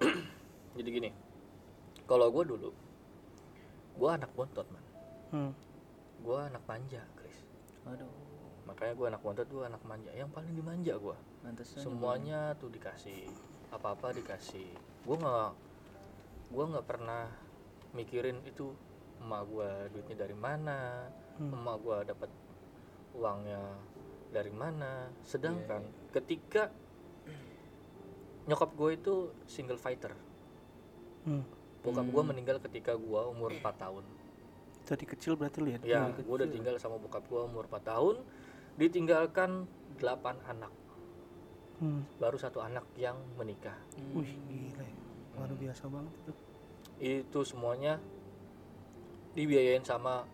Jadi 0.80 0.88
gini 0.92 1.10
kalau 2.06 2.30
gue 2.30 2.44
dulu 2.46 2.70
gue 3.96 4.10
anak 4.12 4.30
bontot 4.36 4.66
man. 4.68 4.84
Hmm. 5.32 5.52
gue 6.16 6.38
anak 6.38 6.64
manja 6.64 7.02
Chris. 7.14 7.44
Aduh, 7.84 8.08
makanya 8.64 8.94
gue 8.96 9.06
anak 9.10 9.22
bontot 9.22 9.46
gue 9.46 9.64
anak 9.64 9.82
manja. 9.84 10.10
Yang 10.16 10.30
paling 10.32 10.52
dimanja 10.56 10.94
gue 10.96 11.16
semuanya 11.64 12.56
tuh 12.58 12.72
dikasih. 12.72 13.28
Apa 13.70 13.94
apa 13.94 14.16
dikasih. 14.16 14.70
Gue 15.06 15.16
nggak 15.16 15.50
gue 16.50 16.64
nggak 16.72 16.86
pernah 16.86 17.30
mikirin 17.94 18.42
itu 18.46 18.74
emak 19.22 19.42
gue 19.48 19.70
duitnya 19.96 20.16
dari 20.28 20.36
mana 20.36 21.08
Hmm. 21.36 21.52
emak 21.52 21.76
gue 21.84 21.98
dapat 22.08 22.30
uangnya 23.12 23.60
dari 24.32 24.52
mana. 24.52 25.12
Sedangkan 25.20 25.84
ketika 26.16 26.72
nyokap 28.48 28.72
gue 28.72 28.90
itu 28.96 29.14
single 29.44 29.76
fighter. 29.76 30.16
Hmm. 31.28 31.44
Bokap 31.86 32.04
gue 32.04 32.22
meninggal 32.24 32.56
ketika 32.60 32.92
gue 32.94 33.20
umur 33.28 33.54
4 33.54 33.62
tahun 33.78 34.04
Jadi 34.84 35.04
kecil 35.04 35.34
berarti 35.34 35.58
lu 35.58 35.68
ya? 35.68 35.78
ya 35.80 36.00
gue 36.10 36.26
udah 36.32 36.46
tinggal 36.48 36.74
sama 36.76 36.96
bokap 36.96 37.22
gue 37.24 37.40
umur 37.40 37.64
4 37.64 37.78
tahun 37.84 38.16
ditinggalkan 38.76 39.64
8 39.96 40.02
anak 40.44 40.72
Hmm. 41.76 42.08
baru 42.16 42.34
satu 42.34 42.58
anak 42.58 42.88
yang 42.96 43.20
menikah 43.36 43.76
Wih, 44.10 44.32
gila. 44.48 44.80
ya. 44.80 44.96
Luar 45.36 45.52
biasa 45.52 45.84
banget 45.86 46.08
itu. 46.16 46.32
itu 46.96 47.40
semuanya 47.44 48.00
dibiayain 49.32 49.84
sama 49.84 50.24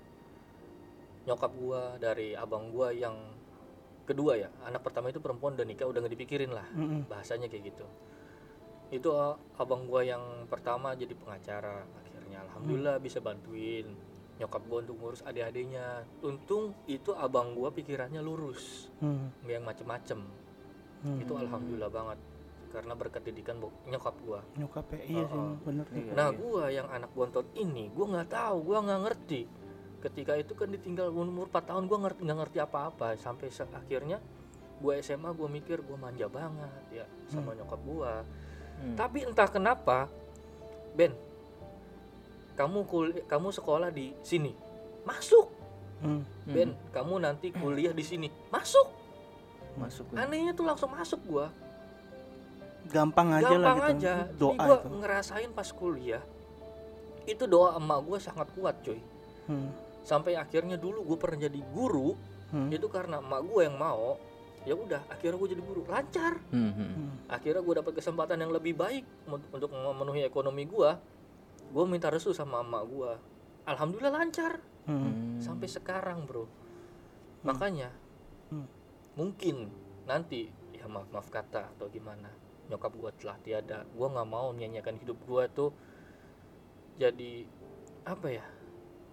nyokap 1.22 1.50
gua 1.52 1.98
dari 1.98 2.34
abang 2.34 2.70
gua 2.70 2.90
yang 2.90 3.18
kedua 4.02 4.34
ya 4.36 4.54
anak 4.62 4.82
pertama 4.82 5.10
itu 5.10 5.18
perempuan 5.18 5.54
udah 5.54 5.66
nikah 5.66 5.82
udah 5.82 5.98
nggak 5.98 6.14
dipikirin 6.14 6.50
lah 6.50 6.62
Mm-mm. 6.70 7.06
bahasanya 7.06 7.46
kayak 7.46 7.74
gitu 7.74 7.82
itu 8.92 9.08
uh, 9.08 9.34
abang 9.56 9.88
gua 9.88 10.04
yang 10.04 10.20
pertama 10.46 10.92
jadi 10.92 11.16
pengacara 11.16 11.80
akhirnya 11.98 12.44
alhamdulillah 12.44 13.00
bisa 13.00 13.24
bantuin 13.24 13.88
nyokap 14.36 14.62
gua 14.68 14.78
untuk 14.84 14.96
ngurus 15.00 15.24
adik-adiknya 15.24 16.04
untung 16.20 16.76
itu 16.84 17.16
abang 17.16 17.56
gua 17.56 17.72
pikirannya 17.72 18.20
lurus 18.20 18.92
Hmm. 19.00 19.32
yang 19.48 19.64
macem-macem 19.64 20.20
Hmm. 21.02 21.18
itu 21.18 21.32
alhamdulillah 21.34 21.90
banget 21.90 22.18
karena 22.70 22.92
berkat 22.96 23.22
didikan 23.24 23.56
nyokap 23.84 24.16
gua 24.24 24.40
Nyokap 24.56 24.86
ya, 24.96 25.00
iya 25.04 25.24
sih, 25.28 25.36
Oh, 25.36 25.52
oh. 25.52 25.56
bener. 25.60 25.84
Iya, 25.92 26.12
Nah, 26.16 26.28
iya. 26.32 26.38
gua 26.40 26.64
yang 26.72 26.88
anak 26.88 27.10
bontot 27.12 27.44
ini, 27.52 27.92
gua 27.92 28.06
nggak 28.08 28.32
tahu, 28.32 28.56
gua 28.64 28.78
nggak 28.80 29.00
ngerti. 29.04 29.40
Ketika 30.00 30.32
itu 30.40 30.56
kan 30.56 30.72
ditinggal 30.72 31.12
umur 31.12 31.52
4 31.52 31.68
tahun, 31.68 31.84
gua 31.84 32.08
ngerti 32.08 32.20
nggak 32.24 32.38
ngerti 32.40 32.58
apa-apa 32.64 33.12
sampai 33.20 33.52
akhirnya 33.76 34.24
gua 34.80 34.96
SMA, 34.98 35.30
gua 35.36 35.48
mikir 35.52 35.84
gua 35.84 36.00
manja 36.00 36.32
banget 36.32 37.04
ya 37.04 37.06
sama 37.28 37.52
nyokap 37.52 37.80
gua. 37.84 38.24
Hmm. 38.82 38.98
Tapi 38.98 39.22
entah 39.22 39.46
kenapa, 39.46 40.10
Ben, 40.92 41.14
kamu 42.58 42.78
kul 42.84 43.06
kamu 43.24 43.48
sekolah 43.48 43.88
di 43.88 44.10
sini, 44.20 44.50
masuk. 45.06 45.46
Hmm. 46.02 46.26
Ben, 46.44 46.74
kamu 46.90 47.22
nanti 47.22 47.54
kuliah 47.54 47.94
di 47.94 48.02
sini, 48.02 48.26
masuk. 48.50 48.90
masuk 49.72 50.04
ya. 50.12 50.26
Anehnya 50.28 50.52
tuh 50.52 50.66
langsung 50.68 50.90
masuk 50.92 51.22
gua. 51.24 51.46
Gampang 52.90 53.38
aja 53.38 53.54
lah 53.56 53.72
Gampang 53.72 53.78
gitu. 53.78 53.92
aja. 54.04 54.12
Doa 54.36 54.52
Jadi 54.52 54.58
gua 54.60 54.76
itu. 54.76 54.88
ngerasain 55.00 55.50
pas 55.54 55.68
kuliah, 55.70 56.22
itu 57.24 57.44
doa 57.46 57.78
emak 57.78 57.98
gua 58.02 58.18
sangat 58.18 58.50
kuat, 58.52 58.76
coy. 58.82 58.98
Hmm. 59.42 59.70
sampai 60.02 60.34
akhirnya 60.34 60.74
dulu 60.74 61.02
gue 61.02 61.18
pernah 61.18 61.46
jadi 61.46 61.62
guru 61.70 62.14
Hmm. 62.50 62.68
itu 62.68 62.86
karena 62.90 63.18
emak 63.18 63.42
gue 63.42 63.62
yang 63.64 63.74
mau 63.74 64.18
ya 64.62 64.72
udah 64.72 65.02
akhirnya 65.08 65.36
gue 65.36 65.50
jadi 65.50 65.62
guru 65.62 65.82
lancar 65.84 66.38
Hmm, 66.48 66.70
hmm. 66.70 66.88
Hmm. 66.88 67.10
akhirnya 67.26 67.60
gue 67.60 67.74
dapat 67.76 67.92
kesempatan 67.94 68.38
yang 68.38 68.50
lebih 68.50 68.72
baik 68.72 69.04
untuk 69.26 69.68
memenuhi 69.68 70.22
ekonomi 70.22 70.64
gue 70.64 70.90
gue 71.68 71.84
minta 71.84 72.06
restu 72.06 72.30
sama 72.30 72.60
emak 72.60 72.84
gue 72.84 73.12
alhamdulillah 73.64 74.14
lancar 74.14 74.62
Hmm. 74.82 74.98
Hmm. 74.98 75.38
sampai 75.38 75.66
sekarang 75.66 76.22
bro 76.22 76.46
makanya 77.42 77.90
Hmm. 78.48 78.66
mungkin 79.12 79.70
nanti 80.02 80.46
ya 80.72 80.84
maaf 80.84 81.06
maaf 81.08 81.26
kata 81.26 81.70
atau 81.70 81.86
gimana 81.86 82.26
nyokap 82.66 82.90
gue 82.92 83.10
telah 83.16 83.38
tiada 83.38 83.82
gue 83.84 84.06
nggak 84.08 84.28
mau 84.28 84.50
menyanyiakan 84.50 84.96
hidup 84.96 85.18
gue 85.20 85.44
tuh 85.52 85.70
jadi 86.94 87.46
apa 88.02 88.28
ya 88.28 88.44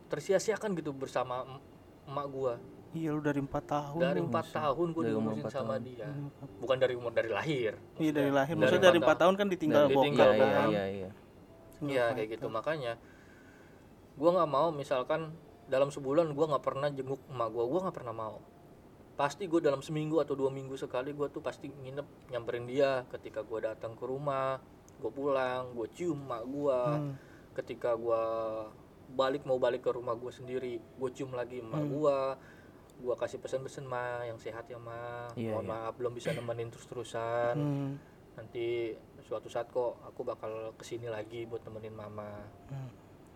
tersia-siakan 0.08 0.74
gitu 0.74 0.92
bersama 0.92 1.42
em- 1.44 1.64
emak 2.06 2.28
gue 2.28 2.54
Iya 2.90 3.14
lu 3.14 3.22
dari 3.22 3.38
empat 3.38 3.64
tahun. 3.66 4.02
dari 4.02 4.20
empat 4.20 4.46
tahun 4.50 4.88
gue 4.90 5.04
diurusin 5.06 5.46
sama 5.46 5.78
tahun. 5.78 5.82
dia 5.86 6.10
bukan 6.58 6.78
dari 6.78 6.94
umur 6.94 7.12
dari 7.12 7.30
lahir 7.30 7.78
Iya 7.96 8.12
dari 8.12 8.32
lahir. 8.32 8.56
Maksudnya 8.56 8.90
dari 8.90 8.98
empat 8.98 9.18
tahun 9.20 9.36
kan 9.36 9.48
ditinggal 9.48 9.84
Dari 9.84 9.94
bokap 9.94 10.06
ditinggal, 10.08 10.30
Iya, 10.30 10.38
iya, 10.40 10.50
kan. 10.52 10.68
iya, 10.68 10.84
iya. 10.88 11.10
Iya 11.80 12.04
kayak 12.08 12.16
fighter. 12.18 12.34
gitu 12.34 12.48
makanya 12.50 12.94
gue 14.16 14.30
nggak 14.30 14.50
mau 14.50 14.68
misalkan 14.70 15.32
dalam 15.66 15.88
sebulan 15.88 16.28
gue 16.28 16.46
nggak 16.46 16.60
pernah 16.62 16.90
jenguk 16.90 17.22
emak 17.28 17.50
gue 17.50 17.64
gue 17.64 17.80
nggak 17.80 17.96
pernah 17.96 18.12
mau 18.12 18.38
pasti 19.16 19.46
gue 19.46 19.60
dalam 19.60 19.80
seminggu 19.80 20.18
atau 20.18 20.34
dua 20.34 20.50
minggu 20.50 20.74
sekali 20.74 21.12
gue 21.12 21.28
tuh 21.30 21.40
pasti 21.40 21.68
nginep 21.68 22.08
nyamperin 22.28 22.66
dia 22.66 23.06
ketika 23.08 23.40
gue 23.42 23.60
datang 23.62 23.94
ke 23.94 24.04
rumah 24.04 24.58
gue 24.96 25.08
pulang 25.10 25.72
gue 25.72 25.88
cium 25.90 26.18
emak 26.20 26.44
gue 26.44 26.80
Hmm. 26.90 27.14
ketika 27.54 27.94
gue 27.94 28.24
balik 29.10 29.44
mau 29.44 29.56
balik 29.56 29.82
ke 29.82 29.92
rumah 29.92 30.14
gue 30.14 30.30
sendiri 30.30 30.80
gue 30.80 31.10
cium 31.12 31.32
lagi 31.32 31.60
emak 31.60 31.80
Hmm. 31.80 31.92
gue 31.92 32.18
gue 33.00 33.16
kasih 33.16 33.38
pesan-pesan 33.38 33.84
ma 33.84 34.04
yang 34.22 34.36
sehat 34.36 34.66
ya 34.66 34.76
ma 34.76 35.32
Iya, 35.34 35.52
mohon 35.52 35.66
iya. 35.66 35.72
maaf 35.74 35.94
belum 35.96 36.12
bisa 36.12 36.30
nemenin 36.32 36.68
terus-terusan 36.68 37.56
Hmm. 37.56 37.92
nanti 38.36 38.92
suatu 39.22 39.48
saat 39.48 39.68
kok 39.68 40.00
aku 40.02 40.22
bakal 40.22 40.52
ke 40.74 40.84
sini 40.84 41.08
lagi 41.08 41.44
buat 41.44 41.62
nemenin 41.62 41.94
mama 41.94 42.44
Hmm. 42.68 42.92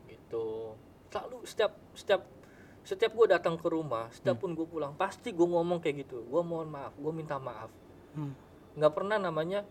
gitu 0.06 0.76
selalu 1.08 1.44
setiap 1.44 1.72
setiap 1.94 2.22
setiap 2.84 3.12
gue 3.14 3.28
datang 3.30 3.56
ke 3.56 3.64
rumah 3.66 4.12
setiap 4.12 4.36
pun 4.38 4.52
gue 4.52 4.66
pulang 4.66 4.92
pasti 4.94 5.30
gue 5.30 5.44
ngomong 5.46 5.80
kayak 5.80 6.04
gitu 6.04 6.22
gue 6.22 6.42
mohon 6.42 6.68
maaf 6.68 6.92
gue 6.94 7.12
minta 7.12 7.38
maaf 7.38 7.72
Hmm. 8.14 8.36
nggak 8.74 8.94
pernah 8.94 9.18
namanya 9.18 9.64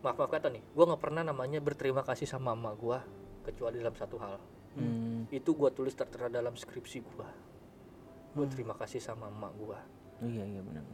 maaf 0.00 0.16
maaf 0.16 0.30
kata 0.30 0.48
nih 0.48 0.62
gue 0.66 0.84
nggak 0.84 1.00
pernah 1.00 1.22
namanya 1.22 1.58
berterima 1.58 2.00
kasih 2.02 2.24
sama 2.24 2.52
mama 2.52 2.72
gue 2.74 2.98
kecuali 3.42 3.78
dalam 3.78 3.94
satu 3.94 4.16
hal 4.16 4.36
Hmm. 4.70 5.26
itu 5.28 5.50
gue 5.50 5.70
tulis 5.70 5.90
tertera 5.90 6.28
dalam 6.28 6.54
skripsi 6.54 6.98
gue 7.00 7.28
gue 8.36 8.46
terima 8.50 8.74
kasih 8.78 9.00
sama 9.02 9.26
emak 9.28 9.52
gue 9.58 9.78
Iya, 10.20 10.44
iya 10.44 10.60
benar. 10.60 10.84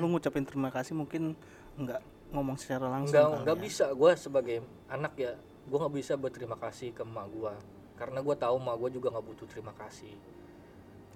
Lu 0.00 0.08
ngucapin 0.08 0.48
terima 0.48 0.72
kasih 0.72 0.96
mungkin 0.96 1.36
nggak 1.76 2.00
ngomong 2.32 2.56
secara 2.56 2.88
langsung 2.88 3.12
nggak 3.12 3.44
nggak 3.44 3.58
ya. 3.58 3.62
bisa 3.68 3.84
gue 3.92 4.10
sebagai 4.16 4.56
anak 4.88 5.12
ya 5.20 5.36
gue 5.68 5.76
nggak 5.76 5.92
bisa 5.92 6.16
berterima 6.16 6.56
kasih 6.56 6.96
ke 6.96 7.04
emak 7.04 7.28
gue 7.28 7.52
karena 8.00 8.24
gue 8.24 8.32
tahu 8.32 8.56
emak 8.56 8.76
gue 8.80 8.90
juga 8.96 9.12
nggak 9.12 9.26
butuh 9.28 9.46
terima 9.50 9.76
kasih 9.76 10.14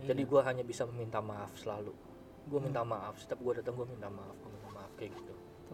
jadi 0.04 0.20
gue 0.20 0.40
hanya 0.44 0.60
bisa 0.66 0.84
meminta 0.84 1.24
maaf 1.24 1.56
selalu 1.56 1.96
gue 2.44 2.60
minta 2.60 2.84
maaf 2.84 3.16
setiap 3.16 3.40
gue 3.40 3.64
datang 3.64 3.72
gue 3.72 3.88
minta 3.88 4.12
maaf 4.12 4.36
gue 4.36 4.50
minta 4.52 4.68
maaf 4.74 4.92
kayak 5.00 5.16
gitu 5.16 5.32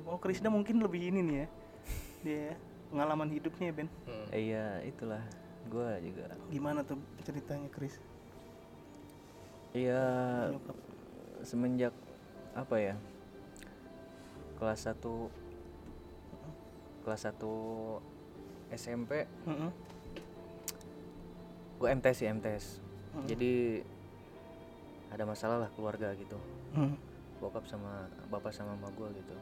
Oh 0.08 0.16
Krisna 0.16 0.48
mungkin 0.48 0.80
lebih 0.80 1.12
ini 1.12 1.20
nih 1.20 1.36
ya. 1.36 1.46
Dia 2.24 2.46
pengalaman 2.88 3.28
hidupnya 3.28 3.68
ya 3.68 3.74
Ben. 3.74 3.88
Hmm. 4.08 4.26
Iya, 4.32 4.66
itulah. 4.86 5.22
Gua 5.68 6.00
juga. 6.00 6.24
Gimana 6.48 6.80
tuh 6.86 6.96
ceritanya 7.26 7.68
Kris? 7.68 8.00
Iya, 9.70 10.02
Nyokap. 10.50 10.76
semenjak 11.46 11.94
apa 12.58 12.76
ya? 12.82 12.94
Kelas 14.58 14.82
1 14.82 15.30
kelas 17.06 17.22
1 17.32 17.38
SMP 18.76 19.24
Heeh. 19.24 19.70
gue 21.80 21.88
MTS 21.88 22.16
sih 22.20 22.28
MTS. 22.28 22.66
Hmm. 23.14 23.26
Jadi 23.30 23.80
ada 25.10 25.24
masalah 25.26 25.66
lah 25.66 25.70
keluarga 25.72 26.12
gitu. 26.18 26.36
Hmm. 26.76 26.94
Bokap 27.40 27.64
sama 27.70 28.04
bapak 28.28 28.52
sama 28.52 28.76
mama 28.76 28.92
gue 28.92 29.08
gitu. 29.16 29.34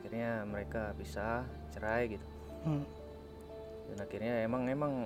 Akhirnya 0.00 0.42
mereka 0.48 0.90
bisa 0.98 1.44
cerai 1.70 2.16
gitu. 2.16 2.26
Hmm. 2.64 2.84
dan 3.84 4.00
akhirnya 4.00 4.40
emang 4.40 4.64
emang 4.64 5.04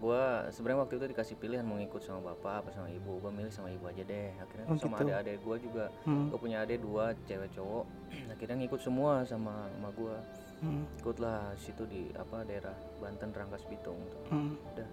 gua 0.00 0.22
sebenarnya 0.48 0.80
waktu 0.80 0.94
itu 0.96 1.06
dikasih 1.08 1.36
pilihan 1.36 1.60
mau 1.60 1.76
ngikut 1.76 2.00
sama 2.00 2.24
bapak 2.26 2.54
apa 2.58 2.68
sama 2.70 2.88
ibu 2.88 3.16
gua 3.16 3.28
milih 3.28 3.48
sama 3.48 3.68
ibu 3.68 3.84
aja 3.84 4.00
deh 4.02 4.32
akhirnya 4.34 4.64
Oh, 4.66 4.74
sama 4.74 4.96
gitu. 4.96 5.04
adik-adik 5.06 5.38
gua 5.40 5.56
juga 5.56 5.84
Hmm. 6.02 6.26
gua 6.26 6.38
punya 6.38 6.56
adik 6.58 6.80
dua 6.80 7.04
cewek 7.22 7.52
cowok 7.52 7.84
akhirnya 8.32 8.56
ngikut 8.58 8.80
semua 8.80 9.12
sama 9.22 9.68
sama 9.70 9.88
gua 9.92 10.16
Hmm. 10.58 10.84
ikutlah 10.94 11.40
situ 11.56 11.84
di 11.86 12.12
apa 12.14 12.44
daerah 12.44 12.72
Banten 12.96 13.28
Rangkas 13.30 13.64
Bitung 13.64 13.96
tuh. 14.06 14.20
Hmm. 14.28 14.56
udah 14.70 14.88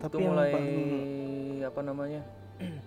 Tapi 0.00 0.10
itu 0.12 0.18
mulai 0.20 0.50
paling- 0.50 1.62
apa 1.64 1.80
namanya 1.80 2.22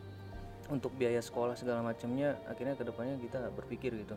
untuk 0.69 0.91
biaya 0.93 1.19
sekolah 1.19 1.56
segala 1.56 1.80
macamnya 1.82 2.36
akhirnya 2.45 2.75
ke 2.75 2.84
depannya 2.84 3.15
kita 3.17 3.39
berpikir 3.53 3.95
gitu 3.97 4.15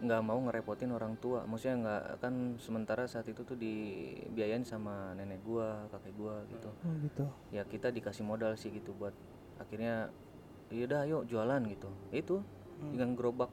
nggak 0.00 0.22
mau 0.24 0.40
ngerepotin 0.40 0.90
orang 0.96 1.14
tua. 1.20 1.44
Maksudnya 1.44 1.76
nggak 1.84 2.02
kan 2.24 2.34
sementara 2.56 3.04
saat 3.04 3.28
itu 3.28 3.44
tuh 3.44 3.56
dibiayain 3.56 4.64
sama 4.64 5.12
nenek 5.12 5.44
gua 5.44 5.84
kakek 5.92 6.14
gua 6.16 6.40
gitu. 6.48 6.70
Oh, 6.72 6.94
gitu. 7.04 7.24
ya 7.52 7.62
kita 7.68 7.92
dikasih 7.92 8.24
modal 8.24 8.56
sih 8.56 8.72
gitu 8.72 8.96
buat 8.96 9.12
akhirnya 9.60 10.08
yaudah 10.72 11.04
ayo 11.04 11.18
jualan 11.28 11.60
gitu. 11.68 11.92
Itu 12.10 12.40
dengan 12.80 13.12
gerobak 13.12 13.52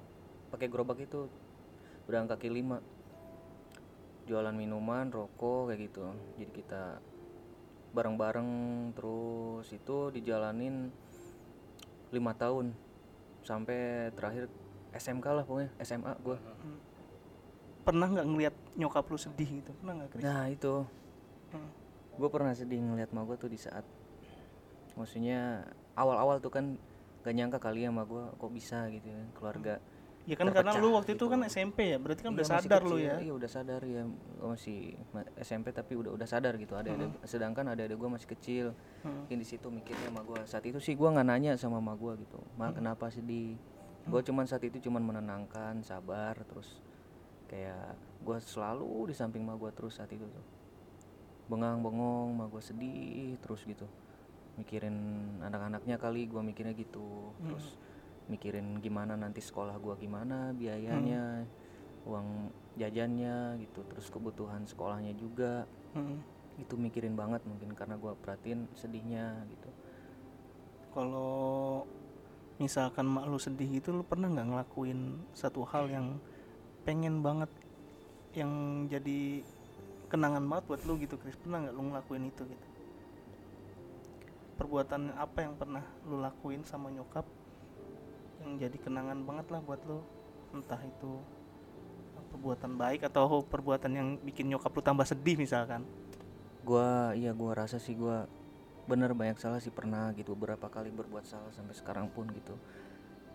pakai 0.55 0.71
gerobak 0.71 1.03
itu 1.03 1.27
udah 2.07 2.23
kaki 2.31 2.47
lima. 2.47 2.79
Jualan 4.27 4.55
minuman 4.55 5.07
rokok 5.12 5.71
kayak 5.71 5.91
gitu. 5.91 6.03
Jadi 6.39 6.51
kita 6.51 6.99
bareng-bareng 7.95 8.49
terus 8.95 9.67
itu 9.71 10.12
dijalanin 10.15 10.91
lima 12.12 12.31
tahun. 12.36 12.75
Sampai 13.43 14.12
terakhir 14.15 14.51
SMK 14.91 15.26
lah 15.28 15.43
pokoknya 15.43 15.71
SMA 15.80 16.13
gua 16.19 16.38
Pernah 17.80 18.08
nggak 18.10 18.28
ngelihat 18.28 18.56
nyokap 18.76 19.06
lu 19.06 19.15
sedih 19.15 19.47
gitu? 19.58 19.71
Pernah 19.73 19.93
nggak, 19.95 20.10
Chris? 20.12 20.23
nah 20.23 20.45
itu 20.45 20.73
Hmm. 21.47 21.71
gue 22.13 22.28
pernah 22.28 22.52
sedih 22.52 22.76
ngeliat 22.78 23.08
ma 23.10 23.23
gue 23.23 23.36
tuh 23.36 23.47
di 23.47 23.56
saat 23.56 23.88
maksudnya 24.93 25.63
awal-awal 25.93 26.38
tuh 26.38 26.50
kan 26.50 26.76
gak 27.21 27.32
nyangka 27.32 27.56
kali 27.58 27.82
ya 27.82 27.89
sama 27.89 28.04
gue 28.04 28.23
kok 28.34 28.52
bisa 28.52 28.88
gitu 28.89 29.08
ya 29.08 29.21
keluarga 29.32 29.76
Ya 30.23 30.36
kan 30.36 30.52
karena 30.52 30.76
lu 30.76 30.91
waktu 30.91 31.15
itu 31.15 31.23
gitu. 31.23 31.32
kan 31.32 31.39
SMP 31.41 31.88
ya, 31.88 31.95
berarti 31.95 32.19
kan 32.19 32.36
Iya, 32.36 32.38
udah 32.38 32.47
sadar 32.52 32.82
lu 32.84 33.00
ya. 33.00 33.15
iya 33.17 33.32
udah 33.32 33.47
sadar 33.47 33.80
ya 33.82 34.04
Gua 34.36 34.47
masih 34.52 34.78
ma- 35.10 35.32
SMP 35.38 35.71
tapi 35.71 35.95
udah 35.95 36.12
udah 36.12 36.28
sadar 36.28 36.52
gitu 36.58 36.76
ada 36.76 36.91
ada 36.91 37.08
sedangkan 37.23 37.63
ada 37.65 37.80
ada 37.82 37.95
gue 37.95 38.10
masih 38.10 38.28
kecil 38.28 38.65
Hmm. 39.00 39.23
mungkin 39.23 39.39
di 39.39 39.47
situ 39.47 39.67
mikirnya 39.69 40.12
sama 40.12 40.21
gue 40.21 40.39
saat 40.43 40.65
itu 40.65 40.76
sih 40.78 40.93
gue 40.93 41.08
nggak 41.08 41.23
nanya 41.26 41.56
sama 41.56 41.80
ma 41.80 41.95
gue 41.95 42.12
gitu 42.19 42.43
ma 42.54 42.69
kenapa 42.69 43.08
sedih 43.08 43.56
gue 44.07 44.21
cuman 44.23 44.47
saat 44.47 44.63
itu 44.63 44.79
cuman 44.87 45.03
menenangkan 45.03 45.83
sabar 45.83 46.35
terus 46.47 46.79
kayak 47.51 47.95
gue 48.23 48.37
selalu 48.43 49.11
di 49.11 49.15
samping 49.15 49.43
ma 49.43 49.55
gue 49.55 49.71
terus 49.75 49.99
saat 49.99 50.11
itu 50.11 50.23
tuh. 50.23 50.45
Bengang 51.47 51.79
bengong 51.83 52.35
ma 52.35 52.47
gue 52.47 52.63
sedih 52.63 53.35
terus 53.43 53.63
gitu. 53.67 53.87
Mikirin 54.55 54.95
anak-anaknya 55.43 55.99
kali 55.99 56.25
gue 56.27 56.41
mikirnya 56.41 56.73
gitu. 56.75 57.35
Terus 57.43 57.77
mikirin 58.27 58.83
gimana 58.83 59.15
nanti 59.15 59.39
sekolah 59.39 59.79
gua 59.79 59.95
gimana 59.95 60.51
biayanya 60.51 61.47
uang 62.03 62.51
jajannya 62.75 63.59
gitu. 63.63 63.83
Terus 63.87 64.07
kebutuhan 64.11 64.67
sekolahnya 64.67 65.15
juga. 65.17 65.65
Hmm. 65.95 66.21
itu 66.57 66.73
mikirin 66.73 67.13
banget 67.13 67.45
mungkin 67.45 67.69
karena 67.77 68.01
gua 68.01 68.17
perhatiin 68.17 68.65
sedihnya 68.73 69.45
gitu. 69.45 69.69
Kalau 70.89 71.85
misalkan 72.57 73.05
mak 73.05 73.29
lu 73.29 73.37
sedih 73.37 73.69
gitu, 73.81 73.93
lu 73.93 74.01
pernah 74.01 74.29
nggak 74.29 74.47
ngelakuin 74.49 75.21
satu 75.33 75.61
hal 75.65 75.89
yang 75.89 76.17
pengen 76.85 77.21
banget 77.21 77.49
yang 78.33 78.85
jadi 78.89 79.45
kenangan 80.09 80.45
banget 80.45 80.63
buat 80.69 80.81
lu 80.85 80.93
gitu, 81.01 81.15
Chris? 81.21 81.37
Pernah 81.37 81.67
nggak 81.67 81.75
lu 81.77 81.83
ngelakuin 81.93 82.23
itu 82.29 82.43
gitu? 82.45 82.67
Perbuatan 84.57 85.13
apa 85.13 85.45
yang 85.45 85.53
pernah 85.53 85.85
lu 86.09 86.17
lakuin 86.17 86.65
sama 86.65 86.89
nyokap 86.89 87.25
yang 88.41 88.57
jadi 88.57 88.77
kenangan 88.81 89.21
banget 89.21 89.47
lah 89.53 89.61
buat 89.61 89.81
lu? 89.85 90.01
Entah 90.53 90.81
itu 90.81 91.21
perbuatan 92.27 92.75
baik 92.75 93.07
atau 93.07 93.41
perbuatan 93.45 93.91
yang 93.93 94.07
bikin 94.21 94.51
nyokap 94.51 94.73
lu 94.75 94.81
tambah 94.83 95.07
sedih 95.07 95.39
misalkan. 95.39 95.85
gua 96.67 97.15
iya 97.15 97.31
gua 97.31 97.63
rasa 97.63 97.79
sih 97.79 97.95
gua 97.95 98.27
bener 98.88 99.12
banyak 99.12 99.38
salah 99.38 99.60
sih 99.60 99.69
pernah 99.69 100.15
gitu 100.15 100.34
beberapa 100.34 100.71
kali 100.71 100.89
berbuat 100.89 101.28
salah 101.28 101.52
sampai 101.52 101.76
sekarang 101.76 102.08
pun 102.08 102.28
gitu. 102.32 102.56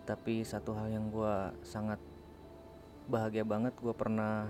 Tapi 0.03 0.43
satu 0.43 0.73
hal 0.75 0.91
yang 0.91 1.13
gua 1.13 1.53
sangat 1.63 2.01
bahagia 3.07 3.45
banget 3.45 3.77
gua 3.79 3.93
pernah 3.93 4.49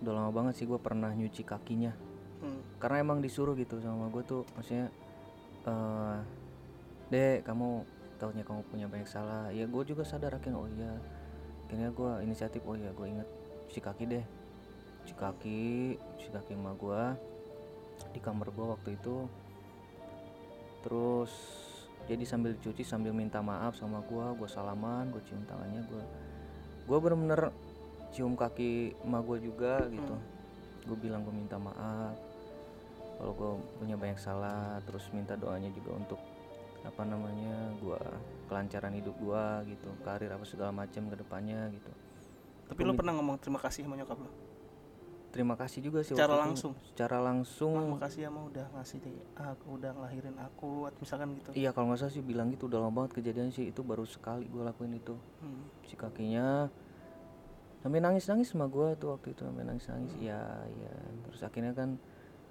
udah 0.00 0.12
lama 0.16 0.30
banget 0.32 0.62
sih 0.62 0.66
gua 0.70 0.80
pernah 0.80 1.12
nyuci 1.12 1.44
kakinya. 1.44 1.92
Hmm. 2.40 2.64
karena 2.80 3.04
emang 3.04 3.20
disuruh 3.20 3.52
gitu 3.52 3.76
sama 3.84 4.08
gue 4.08 4.24
tuh 4.24 4.48
maksudnya 4.56 4.88
eh 5.68 6.18
dek 7.12 7.44
kamu 7.44 7.84
tahunya 8.16 8.44
kamu 8.48 8.60
punya 8.72 8.86
banyak 8.88 9.08
salah. 9.08 9.52
Ya 9.52 9.68
gue 9.68 9.82
juga 9.84 10.08
sadar 10.08 10.36
akhirnya 10.36 10.56
oh 10.56 10.68
iya. 10.72 10.92
Akhirnya 11.68 11.92
gue 11.92 12.10
inisiatif 12.24 12.64
oh 12.64 12.76
iya 12.80 12.92
gue 12.96 13.06
inget 13.08 13.28
cuci 13.68 13.80
kaki 13.84 14.04
deh. 14.08 14.24
Cuci 15.04 15.14
kaki 15.16 15.64
cuci 16.16 16.28
kaki 16.32 16.52
sama 16.56 16.72
gue 16.80 17.02
di 18.12 18.20
kamar 18.22 18.48
gue 18.50 18.66
waktu 18.66 18.96
itu. 18.96 19.28
Terus 20.80 21.32
jadi 22.08 22.24
sambil 22.24 22.56
cuci 22.56 22.82
sambil 22.82 23.12
minta 23.12 23.38
maaf 23.44 23.76
sama 23.76 24.02
gue 24.02 24.26
gue 24.40 24.48
salaman 24.50 25.12
gue 25.14 25.22
cium 25.28 25.44
tangannya 25.46 25.84
gue 25.86 26.04
gue 26.88 26.98
bener-bener 26.98 27.54
cium 28.10 28.34
kaki 28.34 28.98
emak 29.06 29.22
gue 29.28 29.38
juga 29.46 29.84
gitu. 29.86 30.16
Gue 30.88 30.96
bilang 30.96 31.22
gue 31.22 31.34
minta 31.34 31.60
maaf 31.60 32.16
kalau 33.20 33.32
gue 33.36 33.50
punya 33.76 34.00
banyak 34.00 34.16
salah 34.16 34.80
terus 34.88 35.04
minta 35.12 35.36
doanya 35.36 35.68
juga 35.76 35.92
untuk 35.92 36.20
apa 36.80 37.04
namanya 37.04 37.76
gue 37.76 38.00
kelancaran 38.48 38.96
hidup 38.96 39.12
gue 39.20 39.76
gitu 39.76 39.88
karir 40.00 40.32
apa 40.32 40.48
segala 40.48 40.72
macam 40.72 41.12
ke 41.12 41.16
depannya 41.20 41.68
gitu. 41.76 41.92
Tapi 42.72 42.80
lu 42.86 42.96
pernah 42.96 43.12
ngomong 43.20 43.36
terima 43.36 43.60
kasih 43.60 43.84
sama 43.84 44.00
nyokap 44.00 44.16
lu? 44.16 44.30
Terima 45.30 45.54
kasih 45.54 45.80
juga 45.80 46.02
sih 46.02 46.12
Secara 46.12 46.34
waktu 46.34 46.38
itu. 46.38 46.46
langsung? 46.50 46.72
secara 46.82 47.16
langsung. 47.18 47.72
Mak, 47.72 48.02
makasih 48.02 48.20
ya 48.26 48.30
mau 48.30 48.44
udah 48.46 48.66
ngasih 48.74 48.98
aku 49.32 49.66
udah 49.78 49.90
ngelahirin 49.94 50.36
aku 50.36 50.70
atau 50.86 50.98
misalkan 50.98 51.28
gitu. 51.38 51.48
Iya 51.54 51.70
kalau 51.70 51.86
nggak 51.88 52.00
salah 52.00 52.12
sih 52.12 52.20
bilang 52.20 52.50
gitu 52.50 52.66
udah 52.66 52.78
lama 52.78 52.92
banget 52.92 53.22
kejadian 53.22 53.48
sih 53.48 53.70
itu 53.70 53.80
baru 53.80 54.02
sekali 54.04 54.44
gue 54.44 54.62
lakuin 54.62 54.94
itu. 54.94 55.14
Hmm. 55.38 55.64
si 55.86 55.94
kakinya 55.94 56.66
sampai 57.80 57.98
nangis 57.98 58.28
nangis 58.28 58.52
sama 58.52 58.68
gue 58.68 58.92
tuh 58.94 59.16
waktu 59.16 59.32
itu 59.32 59.42
sampai 59.42 59.64
nangis 59.64 59.86
nangis 59.86 60.12
iya 60.18 60.42
iya. 60.68 60.92
Terus 61.24 61.40
akhirnya 61.40 61.72
kan 61.72 61.96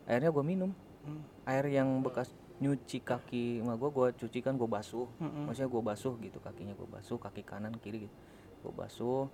akhirnya 0.03 0.31
gue 0.31 0.43
minum. 0.43 0.71
Hmm. 0.99 1.23
air 1.47 1.63
yang 1.69 2.03
bekas 2.03 2.27
nyuci 2.59 2.99
kaki 2.99 3.63
sama 3.63 3.75
gue 3.75 3.87
gue 3.87 4.07
cuci 4.19 4.39
kan 4.39 4.55
gue 4.55 4.67
basuh. 4.67 5.07
Mm-mm. 5.19 5.47
maksudnya 5.47 5.71
gue 5.71 5.81
basuh 5.81 6.13
gitu 6.19 6.39
kakinya 6.39 6.75
gue 6.75 6.87
basuh 6.87 7.15
kaki 7.15 7.43
kanan 7.43 7.71
kiri 7.75 8.07
gitu. 8.07 8.15
Gue 8.63 8.73
basuh. 8.75 9.27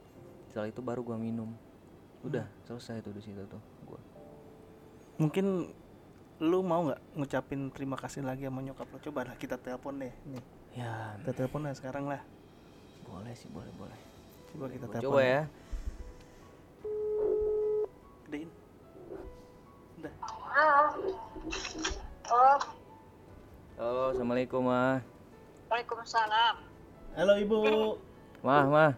Setelah 0.50 0.70
itu 0.70 0.82
baru 0.82 1.02
gue 1.02 1.18
minum 1.18 1.50
udah 2.26 2.46
selesai 2.66 3.06
tuh 3.06 3.14
di 3.14 3.22
situ 3.22 3.46
tuh 3.46 3.62
gue 3.86 4.02
mungkin 5.22 5.70
lu 6.44 6.60
mau 6.60 6.84
nggak 6.84 7.00
ngucapin 7.16 7.72
terima 7.72 7.96
kasih 7.96 8.20
lagi 8.20 8.44
sama 8.44 8.60
nyokap 8.60 8.92
lu? 8.92 9.00
Coba 9.00 9.24
lah 9.24 9.40
kita 9.40 9.56
telepon 9.56 10.04
deh 10.04 10.12
nih. 10.28 10.44
Ya. 10.76 11.16
Kita 11.24 11.32
telepon 11.32 11.64
lah 11.64 11.72
sekarang 11.72 12.12
lah. 12.12 12.20
Boleh 13.08 13.32
sih 13.32 13.48
boleh 13.48 13.72
boleh. 13.80 13.96
Coba 14.52 14.68
kita 14.68 14.86
telepon. 14.92 15.16
coba 15.16 15.20
ya. 15.24 15.42
Gedein 18.28 18.50
udah. 19.96 20.14
Oh, 22.28 22.58
halo 23.80 24.04
assalamualaikum 24.12 24.60
mah 24.68 25.00
Waalaikumsalam. 25.72 26.56
halo 27.16 27.34
ibu. 27.40 27.60
Mah 28.44 28.66
mah 28.68 28.92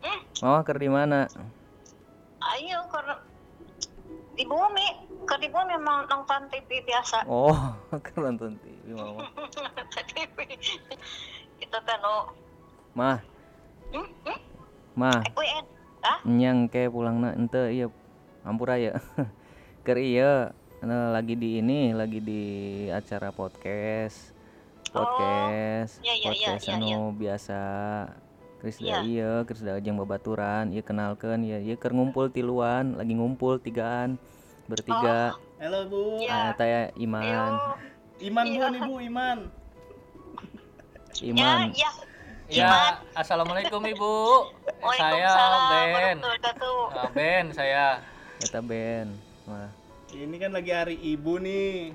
Hmm, 0.00 0.20
mama 0.40 0.60
ker 0.64 0.76
di 0.80 0.88
mana 0.88 1.28
ayo 2.58 2.78
ke 2.90 3.00
di 4.34 4.44
bumi, 4.48 4.86
ke 5.28 5.34
di 5.38 5.48
bumi 5.52 5.76
memang 5.76 6.08
nonton 6.10 6.48
TV 6.50 6.82
biasa. 6.82 7.22
oh 7.30 7.54
ker 8.04 8.18
nonton 8.18 8.56
TV 8.58 8.96
mama. 8.96 9.22
Kita 11.60 11.78
kan 11.84 12.00
oh, 12.02 12.32
mah 12.96 13.22
hmm, 13.94 14.08
hmm, 14.26 14.38
mah 14.98 15.20
eh, 15.22 15.62
ah, 16.02 16.18
nyang 16.26 16.66
ke 16.66 16.90
pulang 16.90 17.22
na 17.22 17.36
ente 17.36 17.70
iya. 17.70 17.86
Ampura 18.42 18.80
ya 18.80 18.96
ker 19.86 20.00
iya. 20.00 20.56
Nah, 20.80 21.12
lagi 21.12 21.36
di 21.36 21.60
ini 21.60 21.92
lagi 21.92 22.24
di 22.24 22.42
acara 22.88 23.28
podcast. 23.36 24.32
Podcast. 24.88 26.00
Iya, 26.00 26.14
iya, 26.16 26.16
iya, 26.16 26.28
podcast 26.32 26.64
iya, 26.64 26.76
iya. 26.80 26.96
anu 26.96 27.12
biasa 27.12 27.60
Kris 28.60 28.76
Iya. 28.78 29.00
da 29.00 29.04
iya 29.08 29.30
jeung 29.80 29.96
babaturan 29.96 30.68
iya 30.68 30.84
kenalkan 30.84 31.40
ya 31.42 31.56
iya 31.56 31.74
keur 31.80 31.96
ngumpul 31.96 32.28
tiluan 32.28 32.92
lagi 32.94 33.16
ngumpul 33.16 33.56
tigaan 33.56 34.20
bertiga 34.68 35.32
halo 35.56 35.80
bu 35.88 36.20
Iya. 36.20 36.30
ah, 36.30 36.52
taya 36.54 36.92
Iman 36.94 37.24
ayo, 37.24 37.44
iman 38.20 38.44
bukan 38.46 38.72
ibu 38.76 38.94
iman 39.00 39.38
Iman 41.20 41.72
ya, 41.72 41.88
ya, 41.88 41.90
Ya, 42.50 42.74
assalamualaikum 43.14 43.78
ibu. 43.86 44.14
Saya 44.82 44.82
Waalaikumsalam 44.82 45.60
Ben. 45.60 45.70
warahmatullahi 45.70 46.18
wabarakatuh. 46.18 46.80
Ah, 46.96 47.08
ben 47.12 47.44
saya. 47.52 47.86
kita 48.40 48.58
Ben 48.58 49.06
Wah. 49.44 49.68
ini 50.10 50.34
kan 50.34 50.50
lagi 50.50 50.72
hari 50.72 50.96
ibu 50.96 51.36
nih 51.38 51.92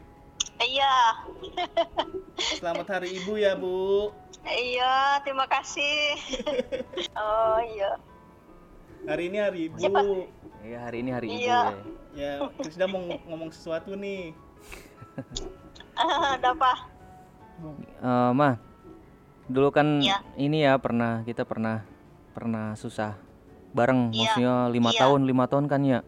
Iya, 0.56 0.95
selamat 2.56 2.88
hari 2.88 3.17
ibu 3.19 3.36
ya 3.36 3.60
bu 3.60 4.13
iya, 4.47 4.93
terima 5.21 5.45
kasih. 5.45 6.17
oh 7.17 7.60
iya, 7.65 7.97
Hari 9.05 9.29
ini 9.29 9.38
hari 9.38 9.60
ibu. 9.69 9.77
Iya 10.65 10.79
hari 10.81 10.97
ini 11.01 11.10
hari 11.10 11.25
ibu 11.29 11.38
Iya. 11.39 11.62
ya. 11.62 11.73
Ya, 12.15 12.31
Krisda 12.58 12.86
mau 12.86 13.01
ng- 13.01 13.21
ngomong 13.25 13.49
sesuatu 13.51 13.93
nih. 13.93 14.34
ada 15.95 16.51
apa 16.51 16.73
Eh, 17.95 18.31
mah, 18.36 18.60
dulu 19.47 19.71
kan 19.71 20.03
Iya. 20.03 20.19
ini 20.36 20.67
ya 20.67 20.75
pernah 20.75 21.23
kita 21.23 21.47
pernah 21.47 21.88
pernah 22.36 22.75
susah 22.75 23.15
bareng, 23.71 24.12
Iya. 24.12 24.19
maksudnya 24.27 24.55
lima 24.67 24.89
Iya. 24.91 24.99
tahun 24.99 25.21
lima 25.23 25.45
tahun 25.47 25.65
kan 25.67 25.81
ya 25.81 25.99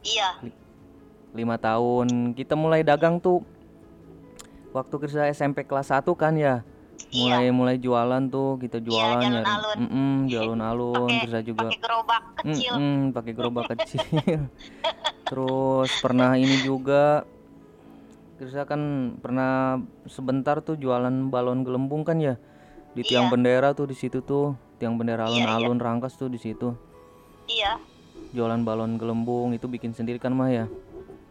iya 0.00 0.36
lima 1.32 1.56
tahun 1.56 2.32
kita 2.32 2.52
mulai 2.52 2.80
dagang 2.80 3.16
tuh 3.16 3.40
waktu 4.72 4.94
kita 4.98 5.28
SMP 5.30 5.64
kelas 5.64 5.88
1 5.88 6.12
kan 6.12 6.36
ya 6.36 6.60
Iya. 7.08 7.18
mulai 7.18 7.46
mulai 7.50 7.76
jualan 7.76 8.22
tuh 8.28 8.56
kita 8.56 8.78
jualan 8.78 9.18
jalan 9.18 9.32
nyari 9.32 9.48
alun. 9.48 9.78
Di 10.24 10.34
alun-alun 10.42 11.08
pakai 11.08 11.20
terus 11.24 11.42
juga 11.42 11.66
pakai 11.66 11.78
gerobak 11.80 12.22
kecil 12.36 12.72
Mm-mm, 12.72 12.98
pakai 13.10 13.32
gerobak 13.32 13.64
kecil 13.72 14.00
terus 15.24 15.90
pernah 15.98 16.34
ini 16.34 16.60
juga 16.60 17.24
Kirsa 18.34 18.64
kan 18.64 18.80
pernah 19.18 19.76
sebentar 20.06 20.58
tuh 20.60 20.74
jualan 20.74 21.28
balon 21.28 21.60
gelembung 21.60 22.02
kan 22.02 22.16
ya 22.16 22.40
di 22.90 23.04
tiang 23.04 23.28
Iya. 23.28 23.32
bendera 23.32 23.68
tuh 23.70 23.84
di 23.84 23.94
situ 23.94 24.20
tuh 24.20 24.56
tiang 24.76 24.96
bendera 24.96 25.28
Iya, 25.28 25.30
iya. 25.30 25.46
alun-alun 25.46 25.78
Rangkas 25.78 26.16
tuh 26.16 26.26
di 26.26 26.36
situ 26.36 26.72
iya 27.46 27.76
jualan 28.30 28.62
balon 28.62 28.96
gelembung 28.96 29.52
itu 29.52 29.66
bikin 29.66 29.90
sendiri 29.90 30.16
kan 30.16 30.32
mah 30.32 30.48
ya 30.48 30.64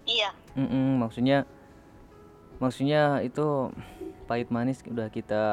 iya 0.06 0.30
Mm-mm, 0.54 1.00
maksudnya 1.00 1.44
maksudnya 2.60 3.20
itu 3.20 3.72
pahit 4.26 4.52
manis 4.52 4.84
udah 4.86 5.08
kita 5.08 5.44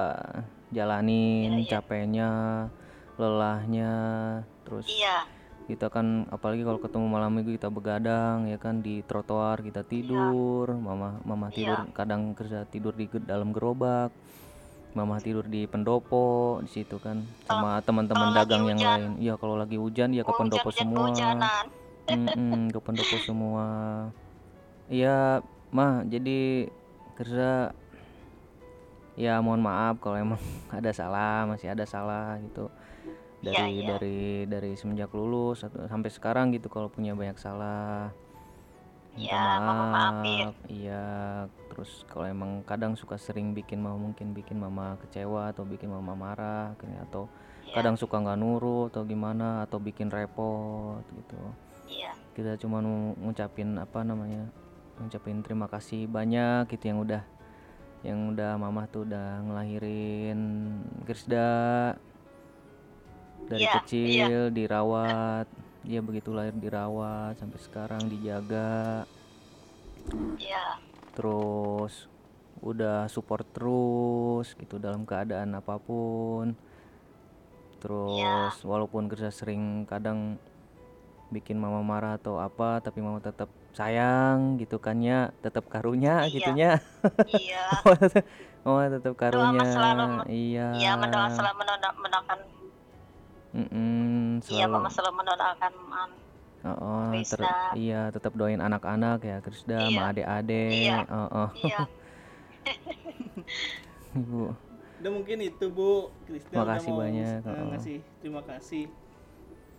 jalanin 0.69 1.55
Iya, 1.55 1.63
iya. 1.63 1.71
capeknya 1.73 2.31
lelahnya 3.17 3.93
terus 4.63 4.87
iya 4.91 5.25
kita 5.67 5.91
kan 5.91 6.31
apalagi 6.31 6.63
kalau 6.63 6.79
ketemu 6.79 7.07
malam 7.09 7.33
minggu 7.33 7.51
kita 7.53 7.67
begadang 7.69 8.47
ya 8.47 8.55
kan 8.55 8.79
di 8.79 9.03
trotoar 9.03 9.63
kita 9.63 9.83
tidur 9.83 10.71
mama 10.73 11.19
mama 11.23 11.51
tidur 11.51 11.83
Iya. 11.83 11.91
kadang 11.93 12.35
kerja 12.35 12.63
tidur 12.65 12.93
di 12.93 13.07
dalam 13.21 13.51
gerobak 13.51 14.15
mama 14.93 15.19
tidur 15.19 15.45
di 15.45 15.67
pendopo 15.67 16.59
di 16.63 16.71
situ 16.71 16.97
kan 16.97 17.19
sama 17.43 17.83
teman-teman 17.83 18.33
dagang 18.33 18.65
yang 18.65 18.79
hujan. 18.79 18.91
lain 18.93 19.11
iya 19.19 19.35
kalau 19.35 19.55
lagi 19.55 19.77
hujan 19.77 20.11
ya 20.11 20.23
ke 20.23 20.31
Oh, 20.31 20.39
pendopo 20.39 20.69
hujan-hujan 20.69 20.79
semua 20.79 21.03
kehujanan 21.05 21.65
Mm-mm, 22.07 22.63
ke 22.71 22.79
pendopo 22.79 23.17
semua 23.19 23.67
iya 24.89 25.43
mah 25.69 26.07
jadi 26.07 26.71
kerja 27.17 27.73
ya 29.17 29.41
mohon 29.41 29.65
maaf 29.65 29.97
kalau 29.99 30.17
emang 30.17 30.41
ada 30.79 30.93
salah 30.93 31.49
masih 31.49 31.73
ada 31.73 31.85
salah 31.85 32.37
gitu 32.41 32.69
Iya, 33.47 33.53
dari 33.53 33.73
iya. 33.79 33.87
dari 33.87 34.19
dari 34.49 34.71
semenjak 34.75 35.13
lulus 35.13 35.63
sampai 35.63 36.11
sekarang 36.11 36.51
gitu 36.51 36.67
kalau 36.67 36.89
punya 36.89 37.15
banyak 37.15 37.37
salah 37.37 38.11
minta 39.15 39.39
maafin. 39.63 40.51
maaf 40.51 40.57
iya 40.67 41.05
terus 41.71 42.03
kalau 42.11 42.27
emang 42.27 42.65
kadang 42.67 42.99
suka 42.99 43.15
sering 43.17 43.55
bikin 43.55 43.79
mama 43.79 44.11
mungkin 44.11 44.35
bikin 44.35 44.59
mama 44.59 44.99
kecewa 44.99 45.53
atau 45.53 45.63
bikin 45.65 45.89
mama 45.89 46.13
marah 46.13 46.75
atau 47.07 47.29
Iya. 47.67 47.83
kadang 47.83 47.95
suka 47.95 48.19
nggak 48.19 48.39
nurut 48.39 48.91
atau 48.91 49.03
gimana 49.03 49.63
atau 49.63 49.79
bikin 49.79 50.07
repot 50.07 51.03
gitu 51.15 51.39
iya 51.87 52.15
kita 52.35 52.55
cuma 52.57 52.79
mau 52.79 53.15
ngucapin 53.21 53.75
apa 53.75 54.03
namanya 54.03 54.49
ngucapin 55.01 55.45
terima 55.45 55.69
kasih 55.69 56.09
banyak 56.09 56.69
gitu 56.73 56.89
yang 56.89 57.01
udah 57.05 57.23
yang 58.07 58.33
udah 58.33 58.55
mama 58.61 58.87
tuh 58.87 59.03
udah 59.03 59.43
ngelahirin 59.45 60.41
Krisda 61.09 61.95
dari 63.47 63.65
Iya, 63.67 63.73
kecil 63.83 64.41
dirawat. 64.51 65.47
Dia 65.87 66.03
begitu 66.03 66.35
lahir 66.35 66.55
dirawat 66.55 67.39
sampai 67.39 67.59
sekarang 67.63 68.03
dijaga. 68.11 69.07
Iya. 70.39 70.83
Terus 71.15 72.11
udah 72.63 73.07
support 73.07 73.47
terus 73.55 74.55
gitu 74.59 74.83
dalam 74.83 75.07
keadaan 75.07 75.55
apa 75.55 75.79
pun. 75.79 76.59
Terus 77.79 78.55
walaupun 78.67 79.07
kerja 79.07 79.31
sering 79.31 79.87
kadang 79.87 80.39
bikin 81.31 81.59
mama 81.59 81.83
marah 81.83 82.19
atau 82.19 82.39
apa 82.39 82.79
tapi 82.79 83.03
mama 83.03 83.19
tetap 83.19 83.51
sayang 83.77 84.57
gitu 84.57 84.81
kan 84.81 84.97
ya 84.99 85.29
tetap 85.39 85.69
karunya 85.69 86.25
Iya. 86.25 86.33
gitunya 86.33 86.71
iya 87.31 87.65
mama 88.65 88.89
tetap 88.89 89.15
karunya 89.15 89.63
selalu- 89.63 90.25
iya 90.27 90.67
iya 90.75 90.91
mendoa 90.95 91.29
selalu 91.29 91.55
mendoa- 91.57 91.99
mendoakan 91.99 92.39
Mm-mm, 93.53 94.41
iya 94.43 94.65
selalu 94.65 94.73
mama 94.75 94.89
selalu 94.89 95.15
mendoakan 95.15 95.73
man 95.87 96.11
Oh, 96.67 97.15
ter- 97.15 97.47
iya 97.79 98.11
tetap 98.11 98.35
doain 98.35 98.59
anak-anak 98.59 99.23
ya 99.23 99.39
Krisda 99.39 99.77
sama 99.79 99.93
Iya. 99.93 100.11
adik-adik 100.11 100.71
Iya. 100.75 100.99
oh, 101.07 101.29
oh. 101.31 101.49
iya 101.55 101.81
ibu 104.17 104.51
Udah 104.97 105.13
mungkin 105.13 105.39
itu 105.45 105.69
Bu. 105.69 106.09
Krisda 106.25 106.57
udah 106.57 106.65
Makasih 106.67 106.91
mau 106.91 106.99
banyak, 106.99 107.41
oh. 107.45 107.69
ngasih 107.71 107.99
terima 108.19 108.43
kasih. 108.43 108.85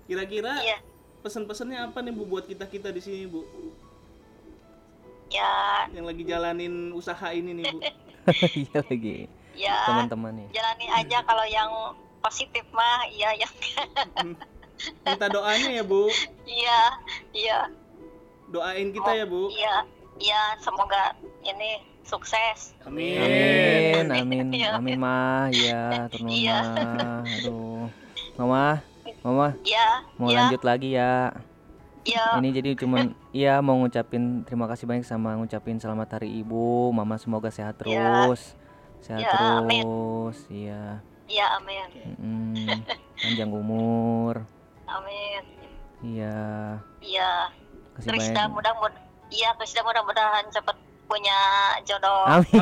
Kira-kira 0.06 0.54
iya 0.62 0.78
pesan-pesannya 1.20 1.78
apa 1.84 2.00
nih 2.00 2.14
Bu 2.14 2.24
buat 2.24 2.46
kita-kita 2.46 2.94
di 2.94 3.02
sini 3.02 3.26
Bu? 3.26 3.42
Ya 5.30 5.88
Yang 5.90 6.06
lagi 6.06 6.24
jalanin 6.24 6.74
usaha 6.92 7.28
ini 7.30 7.52
nih 7.54 7.66
Bu. 7.68 7.80
iya 8.62 8.80
lagi 8.82 9.18
ya 9.54 9.78
teman-teman 9.86 10.32
nih 10.36 10.48
jalani 10.52 10.86
aja 10.94 11.18
kalau 11.24 11.46
yang 11.46 11.72
positif 12.20 12.64
mah 12.70 13.08
iya 13.10 13.34
yang 13.36 13.54
Minta 15.02 15.26
doanya 15.28 15.72
ya 15.72 15.84
Bu. 15.84 16.06
iya 16.46 16.80
iya 17.34 17.60
Doain 18.48 18.92
kita 18.92 19.12
ya 19.14 19.26
Bu. 19.26 19.50
iya 19.50 19.84
iya 20.18 20.42
semoga 20.58 21.16
ini 21.42 21.82
sukses 22.04 22.72
Amin. 22.84 23.20
Amin, 23.20 24.06
amin, 24.14 24.48
Iya. 24.54 24.70
amin 24.76 24.96
mah, 24.96 25.52
ya 25.52 26.08
Iya. 26.24 26.56
mah, 26.56 27.28
aduh, 27.36 27.92
mama, 28.36 28.80
mama 29.22 29.48
iya 29.62 29.88
mau 30.16 30.30
iya 30.30 30.48
lanjut 30.48 30.62
lagi 30.64 30.90
ya. 30.94 31.36
Iya 32.08 32.40
Ini 32.40 32.50
jadi 32.56 32.70
cuman, 32.80 33.12
iya 33.36 33.60
mau 33.60 33.76
ngucapin 33.84 34.48
terima 34.48 34.66
kasih 34.72 34.88
banyak 34.88 35.04
sama 35.04 35.36
ngucapin 35.36 35.76
selamat 35.78 36.18
hari 36.20 36.40
ibu, 36.40 36.90
mama 36.96 37.20
semoga 37.20 37.52
sehat 37.52 37.76
Iya. 37.84 37.84
terus, 37.84 38.56
sehat 39.04 39.28
Iya, 39.28 39.32
amin. 39.60 39.84
terus, 39.84 40.38
iya, 40.48 40.84
iya 41.28 41.46
amin. 41.60 41.88
Mm, 42.16 42.80
panjang 43.28 43.52
umur, 43.52 44.48
amin. 44.88 45.44
Iya, 46.00 46.80
iya 47.04 47.30
kasih 47.98 48.14
Krisda 48.14 48.46
mudah-mudahan 48.48 49.02
iya 49.34 49.50
Krisda 49.58 49.82
mudah-mudahan 49.82 50.46
cepat 50.54 50.78
punya 51.08 51.40
jodoh 51.88 52.28
Amin. 52.28 52.60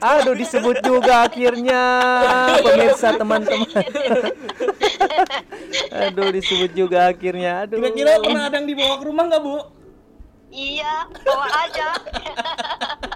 Aduh 0.00 0.34
disebut 0.34 0.80
juga 0.80 1.28
akhirnya 1.28 1.80
pemirsa 2.64 3.12
teman-teman. 3.14 3.68
Aduh 6.08 6.32
disebut 6.32 6.72
juga 6.72 7.12
akhirnya. 7.12 7.68
Aduh. 7.68 7.84
Kira-kira 7.84 8.16
pernah 8.24 8.48
ada 8.48 8.56
yang 8.56 8.68
dibawa 8.68 8.94
ke 8.96 9.04
rumah 9.04 9.24
nggak 9.28 9.42
Bu? 9.44 9.58
iya 10.54 11.10
bawa 11.26 11.50
aja 11.66 11.88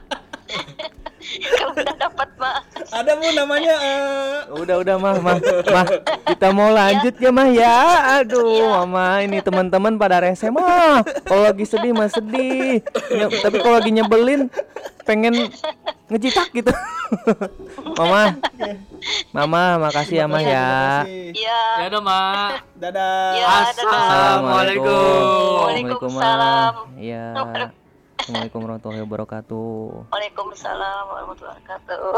kalau 1.19 1.73
udah 1.75 1.97
dapat 1.99 2.29
mah 2.39 2.57
Ada 2.89 3.13
Bu 3.19 3.29
namanya 3.35 3.75
eh, 3.79 4.37
Udah 4.55 4.77
udah 4.81 4.97
mah 4.97 5.15
mah 5.21 5.37
mah 5.69 5.87
kita 6.29 6.49
mau 6.55 6.71
lanjut 6.71 7.15
ya 7.19 7.31
mah 7.35 7.49
ya. 7.51 7.77
Aduh 8.23 8.71
mama 8.71 9.21
ini 9.25 9.43
teman-teman 9.43 9.99
pada 9.99 10.23
rese 10.23 10.49
mah. 10.53 11.03
Kalau 11.27 11.43
lagi 11.49 11.65
sedih 11.67 11.93
mah 11.93 12.09
sedih. 12.09 12.81
Ya, 13.11 13.27
tapi 13.43 13.59
kalau 13.59 13.81
lagi 13.81 13.91
nyebelin 13.91 14.47
pengen 15.09 15.51
ngejitak 16.13 16.53
gitu. 16.53 16.73
mama. 17.99 18.37
Mama 19.33 19.63
makasih 19.89 20.25
ya 20.25 20.27
mah 20.29 20.43
ya. 20.45 20.69
iya 21.33 21.61
Ya 21.81 21.85
udah, 21.89 22.03
Mak. 22.05 22.51
Dadah. 22.77 23.33
iya 23.35 23.49
dadah 23.73 23.89
Assalamualaikum. 23.89 25.57
Waalaikumsalam. 25.65 26.73
Iya. 27.01 27.25
Assalamualaikum 28.29 28.61
warahmatullahi 28.61 29.05
wabarakatuh. 29.09 29.73
Waalaikumsalam 30.13 31.05
warahmatullahi 31.09 31.61
wabarakatuh 31.65 32.13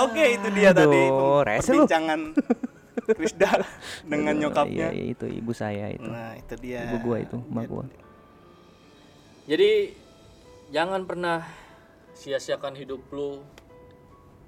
Oke, 0.08 0.24
itu 0.32 0.48
dia 0.56 0.72
tadi 0.72 1.00
Aduh, 1.04 1.44
lu. 1.44 1.60
perbincangan 1.60 2.20
Krisda 3.20 3.68
dengan 4.08 4.34
nyokapnya. 4.40 4.88
Iya, 4.88 4.96
iya, 4.96 5.04
itu 5.12 5.28
ibu 5.28 5.52
saya 5.52 5.92
itu. 5.92 6.08
Nah, 6.08 6.40
itu 6.40 6.56
dia. 6.56 6.88
Ibu 6.88 6.96
gua 7.04 7.20
itu, 7.20 7.36
emak 7.36 7.64
gua. 7.68 7.84
Jadi 9.44 9.92
jangan 10.72 11.04
pernah 11.04 11.44
sia-siakan 12.16 12.72
hidup 12.80 13.04
lu 13.12 13.44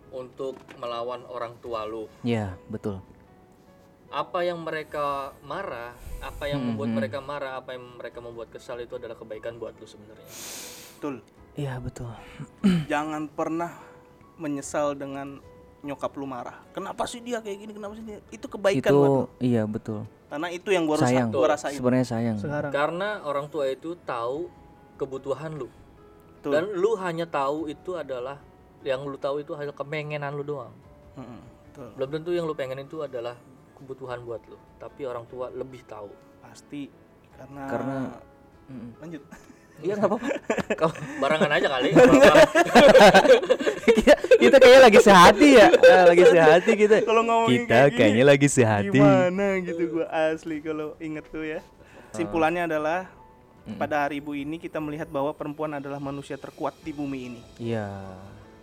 untuk 0.08 0.56
melawan 0.80 1.20
orang 1.28 1.52
tua 1.60 1.84
lu. 1.84 2.08
Iya, 2.24 2.56
betul. 2.72 3.04
Apa 4.08 4.46
yang 4.46 4.62
mereka 4.62 5.34
marah, 5.42 5.92
apa 6.22 6.46
yang 6.46 6.62
Hmm, 6.62 6.74
membuat 6.74 6.88
hmm. 6.90 6.96
mereka 6.98 7.18
marah, 7.20 7.52
apa 7.58 7.74
yang 7.74 7.84
mereka 7.98 8.18
membuat 8.22 8.48
kesal 8.48 8.78
itu 8.78 8.94
adalah 8.96 9.18
kebaikan 9.18 9.58
buat 9.58 9.74
lu 9.76 9.86
sebenarnya. 9.86 10.28
Betul. 10.96 11.14
Iya, 11.56 11.74
betul. 11.80 12.10
Jangan 12.92 13.26
pernah 13.28 13.72
menyesal 14.36 14.94
dengan 14.94 15.40
nyokap 15.80 16.12
lu 16.18 16.26
marah. 16.26 16.60
Kenapa 16.70 17.06
sih 17.06 17.22
dia 17.22 17.38
kayak 17.40 17.58
gini? 17.62 17.72
Kenapa 17.72 17.92
sih 17.94 18.04
dia? 18.04 18.18
Itu 18.28 18.46
kebaikan 18.46 18.90
itu 18.90 18.96
buat 18.98 19.08
lu. 19.08 19.24
iya 19.38 19.62
betul 19.64 20.02
Karena 20.26 20.48
itu 20.50 20.68
yang 20.74 20.82
gua, 20.84 20.98
sayang 20.98 21.30
gua 21.30 21.54
rasain 21.54 21.78
sebenarnya 21.78 22.06
sayang 22.10 22.36
sekarang. 22.42 22.70
Karena 22.74 23.22
orang 23.22 23.46
tua 23.46 23.70
itu 23.70 23.94
tahu 24.02 24.50
kebutuhan 24.98 25.54
lu. 25.54 25.70
Betul. 26.36 26.50
Dan 26.58 26.64
lu 26.74 26.98
hanya 26.98 27.24
tahu 27.30 27.70
itu 27.70 27.94
adalah 27.94 28.42
yang 28.82 29.06
lu 29.06 29.14
tahu 29.16 29.40
itu 29.46 29.54
hanya 29.54 29.70
kepengenan 29.70 30.34
lu 30.34 30.42
doang. 30.42 30.74
Betul. 31.70 31.88
Belum 31.94 32.08
tentu 32.10 32.30
yang 32.34 32.44
lu 32.44 32.54
pengen 32.58 32.82
itu 32.82 33.00
adalah 33.00 33.38
kebutuhan 33.76 34.18
buat 34.20 34.40
lu, 34.46 34.56
tapi 34.76 35.04
orang 35.04 35.24
tua 35.26 35.48
lebih 35.48 35.84
tahu. 35.84 36.08
Pasti 36.40 36.88
karena 37.32 37.62
karena 37.66 37.96
Mm-mm. 38.66 38.90
lanjut. 38.98 39.22
iya 39.76 39.92
nggak 39.92 40.08
apa-apa 40.08 40.28
kalau 40.80 40.94
Barangan 41.20 41.50
aja 41.52 41.68
kali. 41.68 41.88
nggak 41.92 42.08
apa-apa. 42.08 42.48
kita, 43.86 44.12
kita 44.40 44.56
kayaknya 44.56 44.80
lagi 44.82 45.00
sehati 45.00 45.48
ya 45.52 45.68
Eh, 45.92 46.04
lagi 46.06 46.24
sehati 46.26 46.70
kita 46.74 46.94
Kalau 47.02 47.22
ngomongin 47.22 47.52
kita 47.60 47.68
kayak 47.68 47.86
gini, 47.86 47.98
kayaknya 47.98 48.24
lagi 48.24 48.48
sehati 48.48 48.96
Gimana 48.96 49.46
gitu 49.60 49.82
gua 49.92 50.06
asli 50.08 50.56
kalau 50.58 50.96
inget 50.98 51.28
tuh 51.28 51.44
ya. 51.44 51.60
Simpulannya 52.10 52.64
adalah 52.64 53.12
Mm-mm. 53.62 53.76
pada 53.76 54.06
hari 54.06 54.16
ibu 54.16 54.32
ini 54.32 54.56
kita 54.56 54.78
melihat 54.78 55.06
bahwa 55.06 55.30
perempuan 55.30 55.74
adalah 55.74 55.98
manusia 55.98 56.34
terkuat 56.34 56.72
di 56.80 56.90
bumi 56.90 57.18
ini. 57.26 57.40
iya 57.58 57.90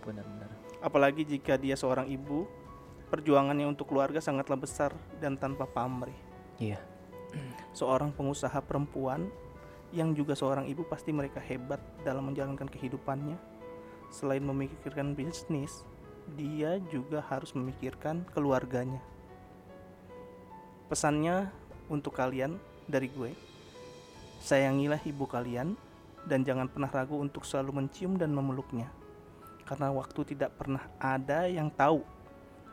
benar-benar 0.00 0.48
Apalagi 0.80 1.22
jika 1.22 1.54
dia 1.54 1.72
seorang 1.74 2.04
ibu, 2.06 2.44
perjuangannya 3.14 3.70
untuk 3.70 3.94
keluarga 3.94 4.18
sangatlah 4.18 4.58
besar 4.58 4.90
dan 5.22 5.38
tanpa 5.38 5.70
pamrih. 5.70 6.18
iya 6.58 6.82
Seorang 7.70 8.10
pengusaha 8.10 8.58
perempuan 8.58 9.30
yang 9.94 10.10
juga 10.18 10.34
seorang 10.34 10.66
ibu 10.66 10.82
pasti 10.82 11.14
mereka 11.14 11.38
hebat 11.38 11.78
dalam 12.02 12.26
menjalankan 12.26 12.66
kehidupannya. 12.66 13.38
Selain 14.10 14.42
memikirkan 14.42 15.14
bisnis, 15.14 15.86
dia 16.34 16.82
juga 16.90 17.22
harus 17.30 17.54
memikirkan 17.54 18.26
keluarganya. 18.34 19.02
Pesannya 20.90 21.50
untuk 21.90 22.14
kalian 22.14 22.58
dari 22.86 23.10
gue, 23.10 23.30
sayangilah 24.42 25.02
ibu 25.06 25.26
kalian 25.26 25.78
dan 26.26 26.46
jangan 26.46 26.70
pernah 26.70 26.90
ragu 26.90 27.18
untuk 27.18 27.42
selalu 27.46 27.82
mencium 27.82 28.18
dan 28.18 28.30
memeluknya. 28.30 28.90
Karena 29.66 29.90
waktu 29.90 30.34
tidak 30.34 30.54
pernah 30.58 30.86
ada 31.02 31.50
yang 31.50 31.70
tahu 31.74 32.13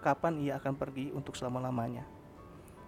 kapan 0.02 0.42
ia 0.42 0.58
akan 0.58 0.74
pergi 0.74 1.14
untuk 1.14 1.38
selama-lamanya. 1.38 2.04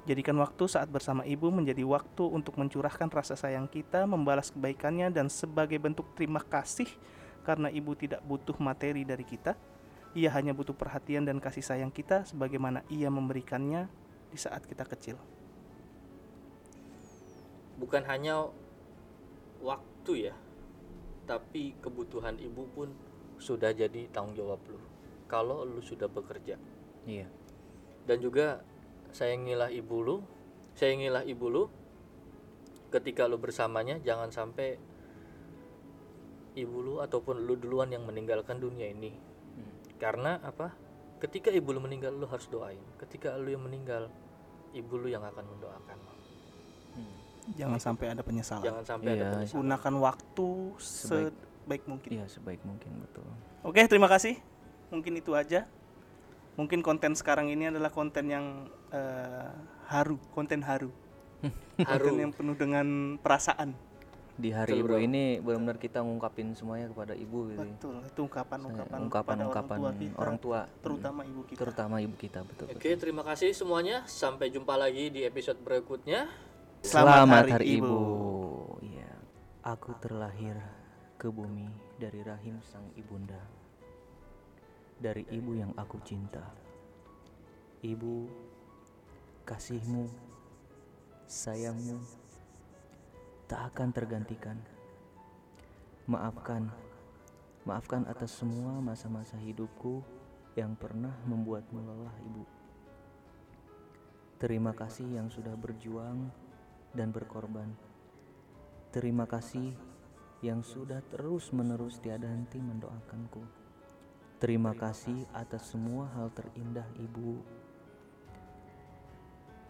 Jadikan 0.04 0.36
waktu 0.36 0.68
saat 0.68 0.92
bersama 0.92 1.24
ibu 1.24 1.48
menjadi 1.48 1.80
waktu 1.88 2.28
untuk 2.28 2.60
mencurahkan 2.60 3.08
rasa 3.08 3.40
sayang 3.40 3.72
kita, 3.72 4.04
membalas 4.04 4.52
kebaikannya, 4.52 5.08
dan 5.08 5.32
sebagai 5.32 5.80
bentuk 5.80 6.12
terima 6.12 6.44
kasih 6.44 6.92
karena 7.48 7.72
ibu 7.72 7.96
tidak 7.96 8.20
butuh 8.28 8.60
materi 8.60 9.08
dari 9.08 9.24
kita. 9.24 9.56
Ia 10.12 10.28
hanya 10.36 10.52
butuh 10.52 10.76
perhatian 10.76 11.24
dan 11.24 11.40
kasih 11.40 11.64
sayang 11.64 11.88
kita 11.88 12.28
sebagaimana 12.28 12.84
ia 12.92 13.08
memberikannya 13.08 13.88
di 14.28 14.36
saat 14.36 14.68
kita 14.68 14.84
kecil. 14.84 15.16
Bukan 17.80 18.04
hanya 18.04 18.52
waktu 19.64 20.30
ya, 20.30 20.36
tapi 21.24 21.80
kebutuhan 21.80 22.36
ibu 22.44 22.68
pun 22.76 22.92
sudah 23.40 23.72
jadi 23.72 24.12
tanggung 24.12 24.36
jawab 24.36 24.60
lu. 24.68 24.80
Kalau 25.32 25.64
lu 25.64 25.80
sudah 25.80 26.12
bekerja. 26.12 26.60
Iya 27.06 27.28
dan 28.04 28.18
juga 28.18 28.62
sayangilah 29.12 29.70
ibu 29.70 29.98
lu 30.00 30.16
sayangilah 30.74 31.24
ibu 31.24 31.46
lu 31.48 31.64
ketika 32.90 33.26
lu 33.26 33.38
bersamanya 33.38 33.98
jangan 34.00 34.30
sampai 34.30 34.78
ibu 36.54 36.78
lu 36.80 36.94
ataupun 37.00 37.44
lu 37.44 37.56
duluan 37.56 37.90
yang 37.90 38.06
meninggalkan 38.06 38.58
dunia 38.58 38.88
ini 38.88 39.14
karena 39.98 40.38
apa 40.40 40.74
ketika 41.18 41.50
ibu 41.50 41.72
lu 41.72 41.80
meninggal 41.80 42.12
lu 42.12 42.26
harus 42.26 42.46
doain 42.48 42.82
ketika 43.00 43.34
lu 43.36 43.50
yang 43.50 43.64
meninggal 43.64 44.12
ibu 44.72 44.94
lu 44.96 45.08
yang 45.08 45.24
akan 45.24 45.46
mendoakan 45.48 46.00
Jangan 47.44 47.76
sampai 47.76 48.08
ada 48.08 48.24
penyesalan. 48.24 48.64
jangan 48.64 48.86
sampai 48.88 49.10
ada 49.10 49.20
Iya. 49.20 49.32
penyesalan 49.36 49.60
Gunakan 49.60 49.94
waktu 50.00 50.48
Sebaik- 50.80 51.36
sebaik 51.60 51.84
mungkin. 51.84 52.10
iya 52.10 52.26
sebaik 52.26 52.62
mungkin 52.64 52.92
betul 53.04 53.28
Oke, 53.64 53.84
terima 53.84 54.08
kasih. 54.08 54.40
Mungkin 54.88 55.20
itu 55.20 55.36
aja. 55.36 55.68
Mungkin 56.54 56.86
konten 56.86 57.18
sekarang 57.18 57.50
ini 57.50 57.74
adalah 57.74 57.90
konten 57.90 58.30
yang 58.30 58.70
eh, 58.94 59.50
haru, 59.90 60.22
konten 60.38 60.62
haru. 60.62 60.94
haru 61.90 62.14
Konten 62.14 62.22
yang 62.22 62.32
penuh 62.32 62.56
dengan 62.56 63.18
perasaan. 63.20 63.74
di 64.34 64.50
hari 64.50 64.74
Betul, 64.74 64.82
ibu 64.82 64.90
bro. 64.90 64.98
ini 64.98 65.24
benar-benar 65.46 65.78
kita 65.78 66.02
ngungkapin 66.02 66.58
semuanya 66.58 66.90
kepada 66.90 67.14
ibu 67.14 67.54
gitu 67.54 67.62
ya. 67.62 67.70
Betul, 67.70 67.96
itu 68.02 68.22
ungkapan-ungkapan 68.26 68.98
ungkapan 69.06 69.38
kepada 69.38 69.44
ungkapan 69.46 69.78
orang 69.78 69.94
tua 69.94 70.02
kita, 70.02 70.18
orang 70.18 70.38
tua 70.42 70.60
terutama 70.82 71.22
ibu 71.22 71.42
kita. 71.46 71.60
terutama 71.62 71.96
ibu 72.02 72.16
kita 72.18 72.40
betul, 72.42 72.66
betul. 72.66 72.82
oke 72.82 72.90
terima 72.98 73.22
kasih 73.22 73.54
semuanya 73.54 74.02
sampai 74.10 74.50
jumpa 74.50 74.74
lagi 74.74 75.14
di 75.14 75.22
episode 75.22 75.62
berikutnya 75.62 76.26
Selamat 76.82 77.46
Hari 77.48 77.52
Hari 77.62 77.66
Ibu. 77.78 77.86
Ibu. 77.86 78.00
Iya. 78.84 79.12
Aku 79.70 79.96
terlahir 80.02 80.58
ke 81.16 81.32
bumi 81.32 81.70
dari 81.96 82.20
rahim 82.26 82.58
sang 82.66 82.90
ibunda. 82.98 83.40
Dari 85.04 85.28
ibu 85.36 85.52
yang 85.52 85.76
aku 85.76 86.00
cinta. 86.08 86.48
Ibu, 87.84 88.32
kasihmu, 89.44 90.08
sayangmu 91.28 92.24
tak 93.54 93.76
akan 93.76 93.92
tergantikan. 93.94 94.58
Maafkan, 96.08 96.72
maafkan 97.68 98.08
atas 98.08 98.34
semua 98.34 98.80
masa-masa 98.80 99.36
hidupku 99.38 100.00
yang 100.56 100.74
pernah 100.74 101.14
membuatmu 101.30 101.80
lelah, 101.84 102.16
Ibu. 102.24 102.44
Terima 104.42 104.74
kasih 104.74 105.06
yang 105.06 105.30
sudah 105.30 105.56
berjuang 105.56 106.34
dan 106.98 107.14
berkorban. 107.14 107.72
Terima 108.90 109.30
kasih 109.30 109.70
yang 110.44 110.66
sudah 110.66 111.00
terus-menerus 111.14 112.02
tiada 112.04 112.28
henti 112.28 112.58
mendoakanku. 112.58 113.63
Terima 114.44 114.76
kasih 114.76 115.24
atas 115.32 115.72
semua 115.72 116.04
hal 116.20 116.28
terindah, 116.36 116.84
Ibu. 117.00 117.40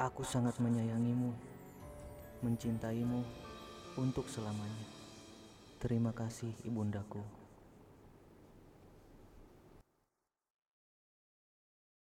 Aku 0.01 0.25
sangat 0.25 0.57
menyayangimu, 0.57 1.29
mencintaimu 2.41 3.21
untuk 4.01 4.25
selamanya. 4.25 4.89
Terima 5.77 6.09
kasih, 6.09 6.49
Ibundaku. 6.65 7.42